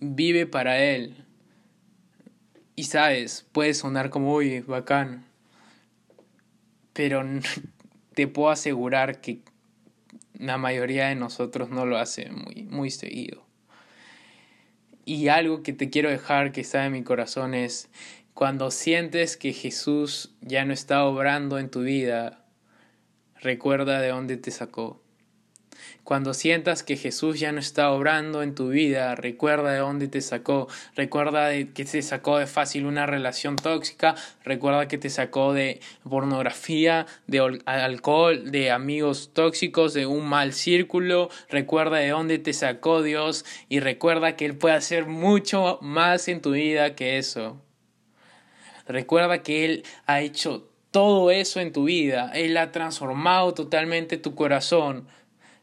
vive 0.00 0.46
para 0.46 0.82
Él. 0.82 1.24
Y 2.76 2.84
sabes, 2.84 3.46
puede 3.52 3.74
sonar 3.74 4.10
como, 4.10 4.34
uy, 4.34 4.60
bacán. 4.60 5.26
Pero 6.92 7.24
te 8.14 8.28
puedo 8.28 8.50
asegurar 8.50 9.20
que 9.20 9.40
la 10.34 10.58
mayoría 10.58 11.08
de 11.08 11.16
nosotros 11.16 11.70
no 11.70 11.86
lo 11.86 11.98
hace 11.98 12.30
muy, 12.30 12.64
muy 12.64 12.90
seguido. 12.90 13.44
Y 15.04 15.28
algo 15.28 15.62
que 15.62 15.72
te 15.72 15.90
quiero 15.90 16.10
dejar 16.10 16.52
que 16.52 16.60
está 16.60 16.84
en 16.84 16.92
mi 16.92 17.02
corazón 17.02 17.54
es 17.54 17.88
cuando 18.34 18.70
sientes 18.70 19.36
que 19.36 19.52
Jesús 19.52 20.34
ya 20.40 20.64
no 20.64 20.72
está 20.72 21.04
obrando 21.04 21.58
en 21.58 21.70
tu 21.70 21.80
vida, 21.80 22.44
recuerda 23.40 24.00
de 24.00 24.10
dónde 24.10 24.36
te 24.36 24.50
sacó. 24.50 25.02
Cuando 26.08 26.32
sientas 26.32 26.82
que 26.82 26.96
Jesús 26.96 27.38
ya 27.38 27.52
no 27.52 27.60
está 27.60 27.90
obrando 27.90 28.42
en 28.42 28.54
tu 28.54 28.70
vida, 28.70 29.14
recuerda 29.14 29.72
de 29.72 29.80
dónde 29.80 30.08
te 30.08 30.22
sacó, 30.22 30.66
recuerda 30.96 31.48
de 31.48 31.70
que 31.74 31.84
te 31.84 32.00
sacó 32.00 32.38
de 32.38 32.46
fácil 32.46 32.86
una 32.86 33.04
relación 33.04 33.56
tóxica, 33.56 34.14
recuerda 34.42 34.88
que 34.88 34.96
te 34.96 35.10
sacó 35.10 35.52
de 35.52 35.80
pornografía, 36.08 37.04
de 37.26 37.60
alcohol, 37.66 38.50
de 38.50 38.70
amigos 38.70 39.32
tóxicos, 39.34 39.92
de 39.92 40.06
un 40.06 40.26
mal 40.26 40.54
círculo, 40.54 41.28
recuerda 41.50 41.98
de 41.98 42.08
dónde 42.08 42.38
te 42.38 42.54
sacó 42.54 43.02
Dios 43.02 43.44
y 43.68 43.80
recuerda 43.80 44.34
que 44.34 44.46
Él 44.46 44.56
puede 44.56 44.76
hacer 44.76 45.04
mucho 45.04 45.78
más 45.82 46.28
en 46.28 46.40
tu 46.40 46.52
vida 46.52 46.94
que 46.94 47.18
eso. 47.18 47.60
Recuerda 48.86 49.42
que 49.42 49.66
Él 49.66 49.84
ha 50.06 50.22
hecho 50.22 50.70
todo 50.90 51.30
eso 51.30 51.60
en 51.60 51.70
tu 51.70 51.84
vida, 51.84 52.32
Él 52.32 52.56
ha 52.56 52.72
transformado 52.72 53.52
totalmente 53.52 54.16
tu 54.16 54.34
corazón 54.34 55.06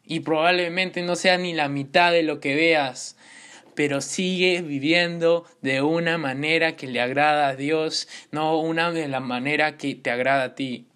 y 0.08 0.22
probablemente 0.22 1.02
no 1.02 1.15
sea 1.15 1.38
ni 1.38 1.54
la 1.54 1.70
mitad 1.70 2.12
de 2.12 2.24
lo 2.24 2.39
que 2.39 2.56
veas, 2.56 3.18
pero 3.76 4.02
sigue 4.02 4.62
viviendo 4.62 5.46
de 5.62 5.82
una 5.82 6.18
manera 6.18 6.76
que 6.76 6.88
le 6.88 7.02
agrada 7.02 7.50
a 7.50 7.56
Dios, 7.56 8.08
no 8.32 8.58
una 8.58 8.91
de 8.91 9.08
la 9.08 9.20
manera 9.20 9.78
que 9.78 9.96
te 9.96 10.12
agrada 10.12 10.44
a 10.44 10.56
ti. 10.56 10.88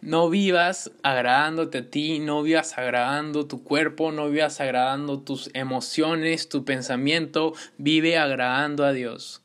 No 0.00 0.28
vivas 0.28 0.92
agradándote 1.02 1.78
a 1.78 1.90
ti, 1.90 2.18
no 2.18 2.42
vivas 2.42 2.76
agradando 2.76 3.46
tu 3.46 3.64
cuerpo, 3.64 4.12
no 4.12 4.28
vivas 4.28 4.60
agradando 4.60 5.20
tus 5.20 5.50
emociones, 5.54 6.50
tu 6.50 6.64
pensamiento, 6.64 7.54
vive 7.78 8.18
agradando 8.18 8.84
a 8.84 8.92
Dios. 8.92 9.43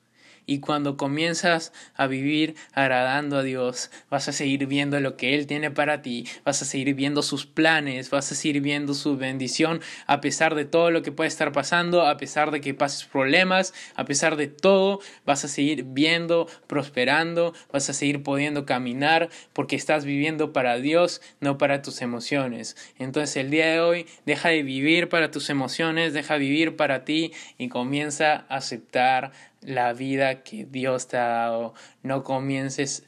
Y 0.50 0.62
cuando 0.62 0.98
comienzas 0.98 1.72
a 1.94 2.08
vivir 2.08 2.56
agradando 2.74 3.38
a 3.38 3.44
Dios, 3.44 3.92
vas 4.10 4.30
a 4.30 4.32
seguir 4.32 4.66
viendo 4.66 5.00
lo 5.00 5.16
que 5.16 5.36
Él 5.36 5.46
tiene 5.46 5.70
para 5.70 6.02
ti, 6.02 6.26
vas 6.44 6.60
a 6.64 6.66
seguir 6.66 6.96
viendo 6.96 7.22
sus 7.22 7.46
planes, 7.46 8.10
vas 8.10 8.32
a 8.32 8.36
seguir 8.36 8.60
viendo 8.60 8.96
su 8.96 9.16
bendición 9.16 9.80
a 10.08 10.22
pesar 10.22 10.56
de 10.56 10.66
todo 10.66 10.90
lo 10.90 11.04
que 11.04 11.12
puede 11.12 11.28
estar 11.28 11.52
pasando, 11.52 12.02
a 12.02 12.18
pesar 12.18 12.50
de 12.50 12.62
que 12.62 12.74
pases 12.74 13.06
problemas, 13.06 13.76
a 13.94 14.06
pesar 14.06 14.38
de 14.38 14.48
todo, 14.48 15.02
vas 15.24 15.46
a 15.46 15.48
seguir 15.48 15.84
viendo, 15.84 16.48
prosperando, 16.66 17.54
vas 17.72 17.88
a 17.92 17.94
seguir 17.94 18.24
pudiendo 18.24 18.66
caminar 18.66 19.30
porque 19.54 19.76
estás 19.76 20.04
viviendo 20.04 20.52
para 20.52 20.78
Dios, 20.78 21.22
no 21.42 21.60
para 21.60 21.84
tus 21.84 22.02
emociones. 22.02 22.76
Entonces 22.98 23.38
el 23.38 23.52
día 23.52 23.68
de 23.68 23.82
hoy 23.82 24.08
deja 24.26 24.50
de 24.50 24.64
vivir 24.64 25.10
para 25.10 25.30
tus 25.30 25.52
emociones, 25.52 26.14
deja 26.14 26.34
de 26.34 26.40
vivir 26.40 26.76
para 26.76 27.06
ti 27.06 27.34
y 27.60 27.70
comienza 27.70 28.48
a 28.50 28.56
aceptar 28.56 29.32
la 29.62 29.94
vida 29.94 30.44
que 30.44 30.66
Dios 30.66 31.08
te 31.08 31.18
ha 31.18 31.28
dado. 31.28 31.74
No 32.04 32.24
comiences 32.24 33.08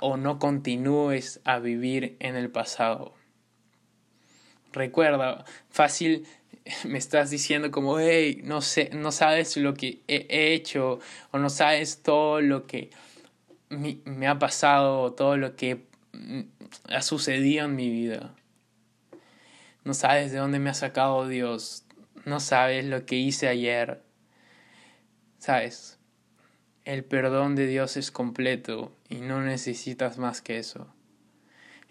o 0.00 0.16
no 0.16 0.38
continúes 0.38 1.40
a 1.44 1.58
vivir 1.58 2.16
en 2.20 2.36
el 2.36 2.50
pasado. 2.50 3.14
Recuerda, 4.72 5.44
fácil 5.68 6.26
me 6.84 6.98
estás 6.98 7.30
diciendo 7.30 7.70
como, 7.70 7.98
hey, 7.98 8.40
no 8.44 8.60
sé, 8.60 8.90
no 8.92 9.12
sabes 9.12 9.56
lo 9.56 9.74
que 9.74 10.02
he 10.08 10.52
hecho 10.54 11.00
o 11.32 11.38
no 11.38 11.50
sabes 11.50 12.02
todo 12.02 12.40
lo 12.40 12.66
que 12.66 12.90
me 13.68 14.26
ha 14.26 14.38
pasado, 14.38 15.12
todo 15.12 15.36
lo 15.36 15.56
que 15.56 15.86
mm, 16.12 16.40
ha 16.88 17.02
sucedido 17.02 17.66
en 17.66 17.76
mi 17.76 17.90
vida. 17.90 18.34
No 19.84 19.94
sabes 19.94 20.32
de 20.32 20.38
dónde 20.38 20.58
me 20.58 20.70
ha 20.70 20.74
sacado 20.74 21.26
Dios. 21.26 21.84
No 22.24 22.38
sabes 22.40 22.84
lo 22.84 23.06
que 23.06 23.16
hice 23.16 23.48
ayer. 23.48 24.02
¿Sabes? 25.40 25.98
El 26.84 27.02
perdón 27.04 27.56
de 27.56 27.66
Dios 27.66 27.96
es 27.96 28.12
completo 28.12 28.92
y 29.08 29.16
no 29.16 29.42
necesitas 29.42 30.16
más 30.16 30.40
que 30.40 30.58
eso 30.58 30.94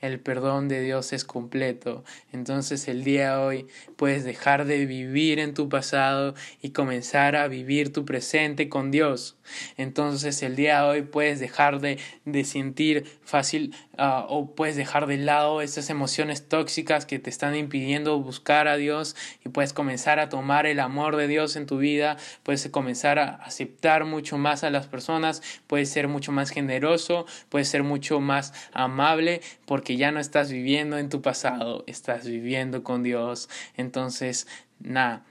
el 0.01 0.19
perdón 0.19 0.67
de 0.67 0.81
Dios 0.81 1.13
es 1.13 1.25
completo. 1.25 2.03
Entonces 2.31 2.88
el 2.88 3.03
día 3.03 3.35
de 3.35 3.38
hoy 3.38 3.67
puedes 3.95 4.23
dejar 4.23 4.65
de 4.65 4.85
vivir 4.85 5.39
en 5.39 5.53
tu 5.53 5.69
pasado 5.69 6.35
y 6.62 6.71
comenzar 6.71 7.35
a 7.35 7.47
vivir 7.47 7.91
tu 7.91 8.05
presente 8.05 8.69
con 8.69 8.91
Dios. 8.91 9.38
Entonces 9.75 10.41
el 10.43 10.55
día 10.55 10.81
de 10.81 10.88
hoy 10.88 11.01
puedes 11.01 11.39
dejar 11.39 11.81
de, 11.81 11.97
de 12.25 12.43
sentir 12.45 13.05
fácil 13.23 13.75
ah, 13.97 14.25
o 14.29 14.55
puedes 14.55 14.75
dejar 14.75 15.07
de 15.07 15.17
lado 15.17 15.62
esas 15.62 15.89
emociones 15.89 16.47
tóxicas 16.47 17.05
que 17.05 17.19
te 17.19 17.29
están 17.29 17.55
impidiendo 17.55 18.19
buscar 18.19 18.67
a 18.67 18.77
Dios 18.77 19.15
y 19.43 19.49
puedes 19.49 19.73
comenzar 19.73 20.19
a 20.19 20.29
tomar 20.29 20.65
el 20.65 20.79
amor 20.79 21.15
de 21.15 21.27
Dios 21.27 21.55
en 21.55 21.65
tu 21.65 21.77
vida, 21.79 22.17
puedes 22.43 22.67
comenzar 22.69 23.19
a 23.19 23.29
aceptar 23.35 24.05
mucho 24.05 24.38
más 24.38 24.63
a 24.63 24.69
las 24.69 24.88
personas, 24.88 25.41
puedes 25.67 25.89
ser 25.89 26.07
mucho 26.07 26.31
más 26.31 26.51
generoso, 26.51 27.25
puedes 27.49 27.67
ser 27.69 27.83
mucho 27.83 28.19
más 28.19 28.53
amable 28.71 29.41
porque 29.65 29.89
que 29.89 29.97
ya 29.97 30.12
no 30.12 30.19
estás 30.19 30.51
viviendo 30.51 30.99
en 30.99 31.09
tu 31.09 31.23
pasado, 31.23 31.83
estás 31.88 32.27
viviendo 32.27 32.83
con 32.83 33.01
Dios. 33.01 33.49
Entonces, 33.75 34.45
nada, 34.79 35.25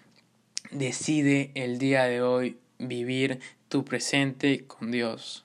decide 0.72 1.52
el 1.54 1.78
día 1.78 2.02
de 2.06 2.22
hoy 2.22 2.58
vivir 2.80 3.38
tu 3.68 3.84
presente 3.84 4.66
con 4.66 4.90
Dios. 4.90 5.44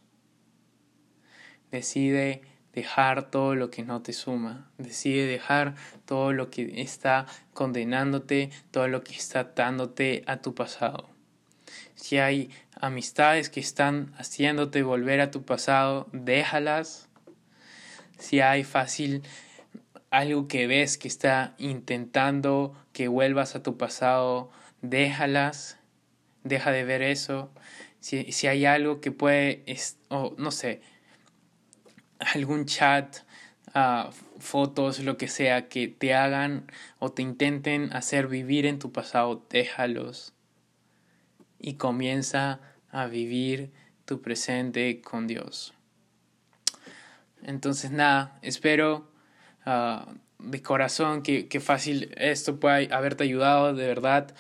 Decide 1.72 2.42
dejar 2.74 3.30
todo 3.30 3.56
lo 3.56 3.70
que 3.70 3.84
no 3.84 4.02
te 4.02 4.14
suma. 4.14 4.72
Decide 4.78 5.26
dejar 5.26 5.76
todo 6.06 6.34
lo 6.34 6.50
que 6.50 6.82
está 6.82 7.26
condenándote, 7.54 8.50
todo 8.72 8.88
lo 8.88 9.04
que 9.04 9.14
está 9.14 9.42
atándote 9.42 10.24
a 10.28 10.38
tu 10.38 10.56
pasado. 10.56 11.10
Si 11.96 12.18
hay 12.18 12.50
amistades 12.80 13.50
que 13.50 13.60
están 13.60 14.14
haciéndote 14.18 14.84
volver 14.84 15.22
a 15.22 15.32
tu 15.32 15.44
pasado, 15.44 16.08
déjalas 16.12 17.10
si 18.24 18.40
hay 18.40 18.64
fácil 18.64 19.24
algo 20.10 20.48
que 20.48 20.68
ves 20.68 20.98
que 20.98 21.08
está 21.08 21.56
intentando 21.58 22.74
que 22.94 23.08
vuelvas 23.08 23.56
a 23.56 23.64
tu 23.64 23.78
pasado, 23.78 24.52
déjalas, 24.82 25.78
deja 26.44 26.72
de 26.72 26.84
ver 26.84 27.02
eso. 27.02 27.52
Si, 28.04 28.34
si 28.34 28.48
hay 28.48 28.66
algo 28.66 29.00
que 29.00 29.14
puede, 29.14 29.64
o 30.10 30.36
no 30.38 30.52
sé, 30.52 30.82
algún 32.36 32.66
chat, 32.66 33.20
uh, 33.74 34.12
fotos, 34.40 35.00
lo 35.00 35.16
que 35.16 35.30
sea, 35.30 35.70
que 35.70 35.88
te 35.88 36.14
hagan 36.14 36.70
o 37.00 37.14
te 37.14 37.22
intenten 37.22 37.94
hacer 37.94 38.28
vivir 38.28 38.66
en 38.66 38.78
tu 38.78 38.92
pasado, 38.92 39.48
déjalos. 39.50 40.34
Y 41.60 41.76
comienza 41.76 42.60
a 42.92 43.08
vivir 43.08 43.72
tu 44.04 44.22
presente 44.22 45.00
con 45.00 45.26
Dios. 45.26 45.74
Entonces, 47.42 47.92
nada, 47.92 48.38
espero 48.42 49.10
ah, 49.66 50.14
de 50.40 50.62
corazón 50.62 51.24
que, 51.24 51.48
que, 51.48 51.62
fácil 51.62 52.14
esto 52.18 52.60
pueda 52.60 52.80
haberte 52.94 53.24
ayudado, 53.24 53.74
de 53.74 53.88
verdad. 53.88 54.36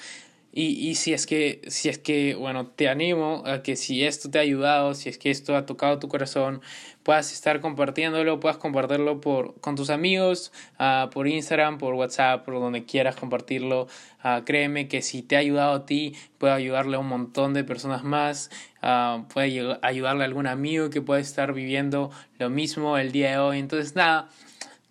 Y, 0.55 0.87
y 0.87 0.93
si 0.95 1.13
es 1.13 1.25
que, 1.25 1.61
si 1.67 1.89
es 1.89 1.97
que, 1.97 2.35
bueno, 2.35 2.67
te 2.67 2.87
animo 2.87 3.41
a 3.43 3.63
que 3.63 3.75
si 3.75 4.05
esto 4.05 4.29
te 4.29 4.37
ha 4.37 4.41
ayudado, 4.41 4.93
si 4.93 5.09
es 5.09 5.17
que 5.17 5.31
esto 5.31 5.55
ha 5.55 5.65
tocado 5.65 5.97
tu 5.97 6.07
corazón, 6.07 6.61
puedas 7.01 7.33
estar 7.33 7.59
compartiéndolo, 7.59 8.39
puedas 8.39 8.57
compartirlo 8.57 9.19
por, 9.19 9.59
con 9.61 9.75
tus 9.75 9.89
amigos, 9.89 10.51
uh, 10.79 11.09
por 11.09 11.27
Instagram, 11.27 11.79
por 11.79 11.95
WhatsApp, 11.95 12.45
por 12.45 12.53
donde 12.53 12.85
quieras 12.85 13.15
compartirlo. 13.15 13.87
Uh, 14.23 14.43
créeme 14.45 14.87
que 14.87 15.01
si 15.01 15.23
te 15.23 15.35
ha 15.35 15.39
ayudado 15.39 15.73
a 15.73 15.85
ti, 15.87 16.15
puede 16.37 16.53
ayudarle 16.53 16.97
a 16.97 16.99
un 16.99 17.07
montón 17.07 17.55
de 17.55 17.63
personas 17.63 18.03
más. 18.03 18.51
Uh, 18.83 19.23
puede 19.29 19.79
ayudarle 19.81 20.21
a 20.21 20.25
algún 20.25 20.45
amigo 20.45 20.91
que 20.91 21.01
puede 21.01 21.21
estar 21.21 21.53
viviendo 21.53 22.11
lo 22.37 22.51
mismo 22.51 22.99
el 22.99 23.11
día 23.11 23.31
de 23.31 23.37
hoy. 23.39 23.57
Entonces, 23.57 23.95
nada, 23.95 24.29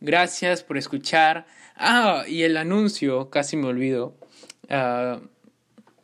gracias 0.01 0.65
por 0.65 0.77
escuchar. 0.77 1.47
Ah, 1.77 2.25
y 2.27 2.43
el 2.43 2.57
anuncio, 2.57 3.31
casi 3.31 3.57
me 3.57 3.69
olvido 3.69 4.17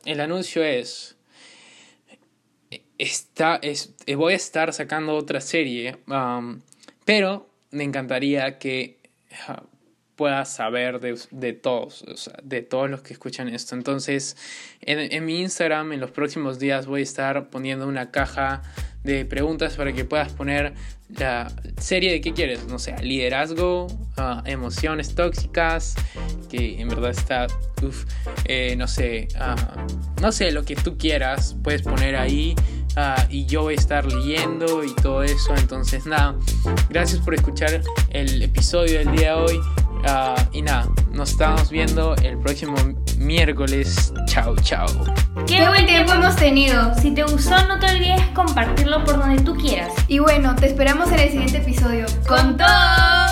el 0.05 0.21
anuncio 0.21 0.65
es, 0.65 1.17
está, 2.99 3.57
es, 3.63 3.95
voy 4.17 4.33
a 4.33 4.37
estar 4.37 4.73
sacando 4.73 5.15
otra 5.15 5.41
serie, 5.41 5.99
um, 6.09 6.61
pero 7.05 7.49
me 7.71 7.85
encantaría 7.85 8.59
que 8.59 8.99
uh, 9.49 9.65
puedas 10.17 10.53
saber 10.53 10.99
de, 10.99 11.17
de 11.31 11.53
todos, 11.53 12.03
o 12.03 12.17
sea, 12.17 12.35
de 12.43 12.63
todos 12.63 12.91
los 12.91 13.03
que 13.03 13.13
escuchan 13.13 13.49
esto. 13.49 13.77
Entonces, 13.77 14.37
en, 14.81 14.99
en 14.99 15.25
mi 15.25 15.41
Instagram, 15.41 15.93
en 15.93 16.01
los 16.01 16.11
próximos 16.11 16.59
días, 16.59 16.87
voy 16.87 17.01
a 17.01 17.05
estar 17.05 17.51
poniendo 17.51 17.87
una 17.87 18.11
caja 18.11 18.63
de 19.09 19.25
preguntas 19.25 19.75
para 19.77 19.93
que 19.93 20.05
puedas 20.05 20.33
poner 20.33 20.75
la 21.17 21.51
serie 21.79 22.13
de 22.13 22.21
qué 22.21 22.35
quieres, 22.35 22.67
no 22.67 22.79
sé, 22.79 22.95
liderazgo, 23.03 23.87
ah, 24.19 24.43
emociones 24.45 25.15
tóxicas, 25.15 25.95
que 26.51 26.81
en 26.81 26.89
verdad 26.89 27.11
está, 27.11 27.47
eh, 28.45 28.77
no 28.77 28.87
sé, 28.87 29.29
ah, 29.39 29.87
no 30.21 30.31
sé, 30.33 30.53
lo 30.53 30.65
que 30.65 30.77
tú 30.77 30.99
quieras, 30.99 31.57
puedes 31.65 31.83
poner 31.83 32.17
ahí 32.17 32.55
ah, 32.97 33.27
y 33.31 33.47
yo 33.47 33.63
voy 33.63 33.75
a 33.75 33.79
estar 33.79 34.05
leyendo 34.05 34.85
y 34.85 34.95
todo 34.97 35.23
eso. 35.23 35.55
Entonces, 35.57 36.05
nada, 36.05 36.37
gracias 36.91 37.21
por 37.21 37.35
escuchar 37.35 37.81
el 38.11 38.43
episodio 38.43 38.99
del 38.99 39.13
día 39.13 39.35
de 39.35 39.41
hoy. 39.41 39.61
Ah, 40.07 40.37
y 40.53 40.63
nada, 40.63 40.89
nos 41.13 41.31
estamos 41.31 41.71
viendo 41.71 42.15
el 42.17 42.39
próximo 42.39 42.77
miércoles. 43.19 44.13
Chao, 44.27 44.55
chao. 44.63 44.87
Qué 45.47 45.67
buen 45.69 45.87
tiempo 45.87 46.13
hemos 46.13 46.37
tenido. 46.37 46.95
Si 46.95 47.11
te 47.13 47.23
gustó, 47.25 47.57
no 47.67 47.79
te 47.79 47.87
olvides 47.87 48.21
compartirlo 48.35 49.05
por 49.05 49.19
donde 49.19 49.43
tú 49.43 49.57
quieras. 49.57 49.93
Y 50.09 50.19
bueno, 50.19 50.55
te 50.57 50.67
esperamos 50.67 51.11
en 51.13 51.21
el 51.21 51.31
siguiente 51.31 51.59
episodio. 51.59 52.07
¡Con 52.27 52.57
todo! 52.57 53.28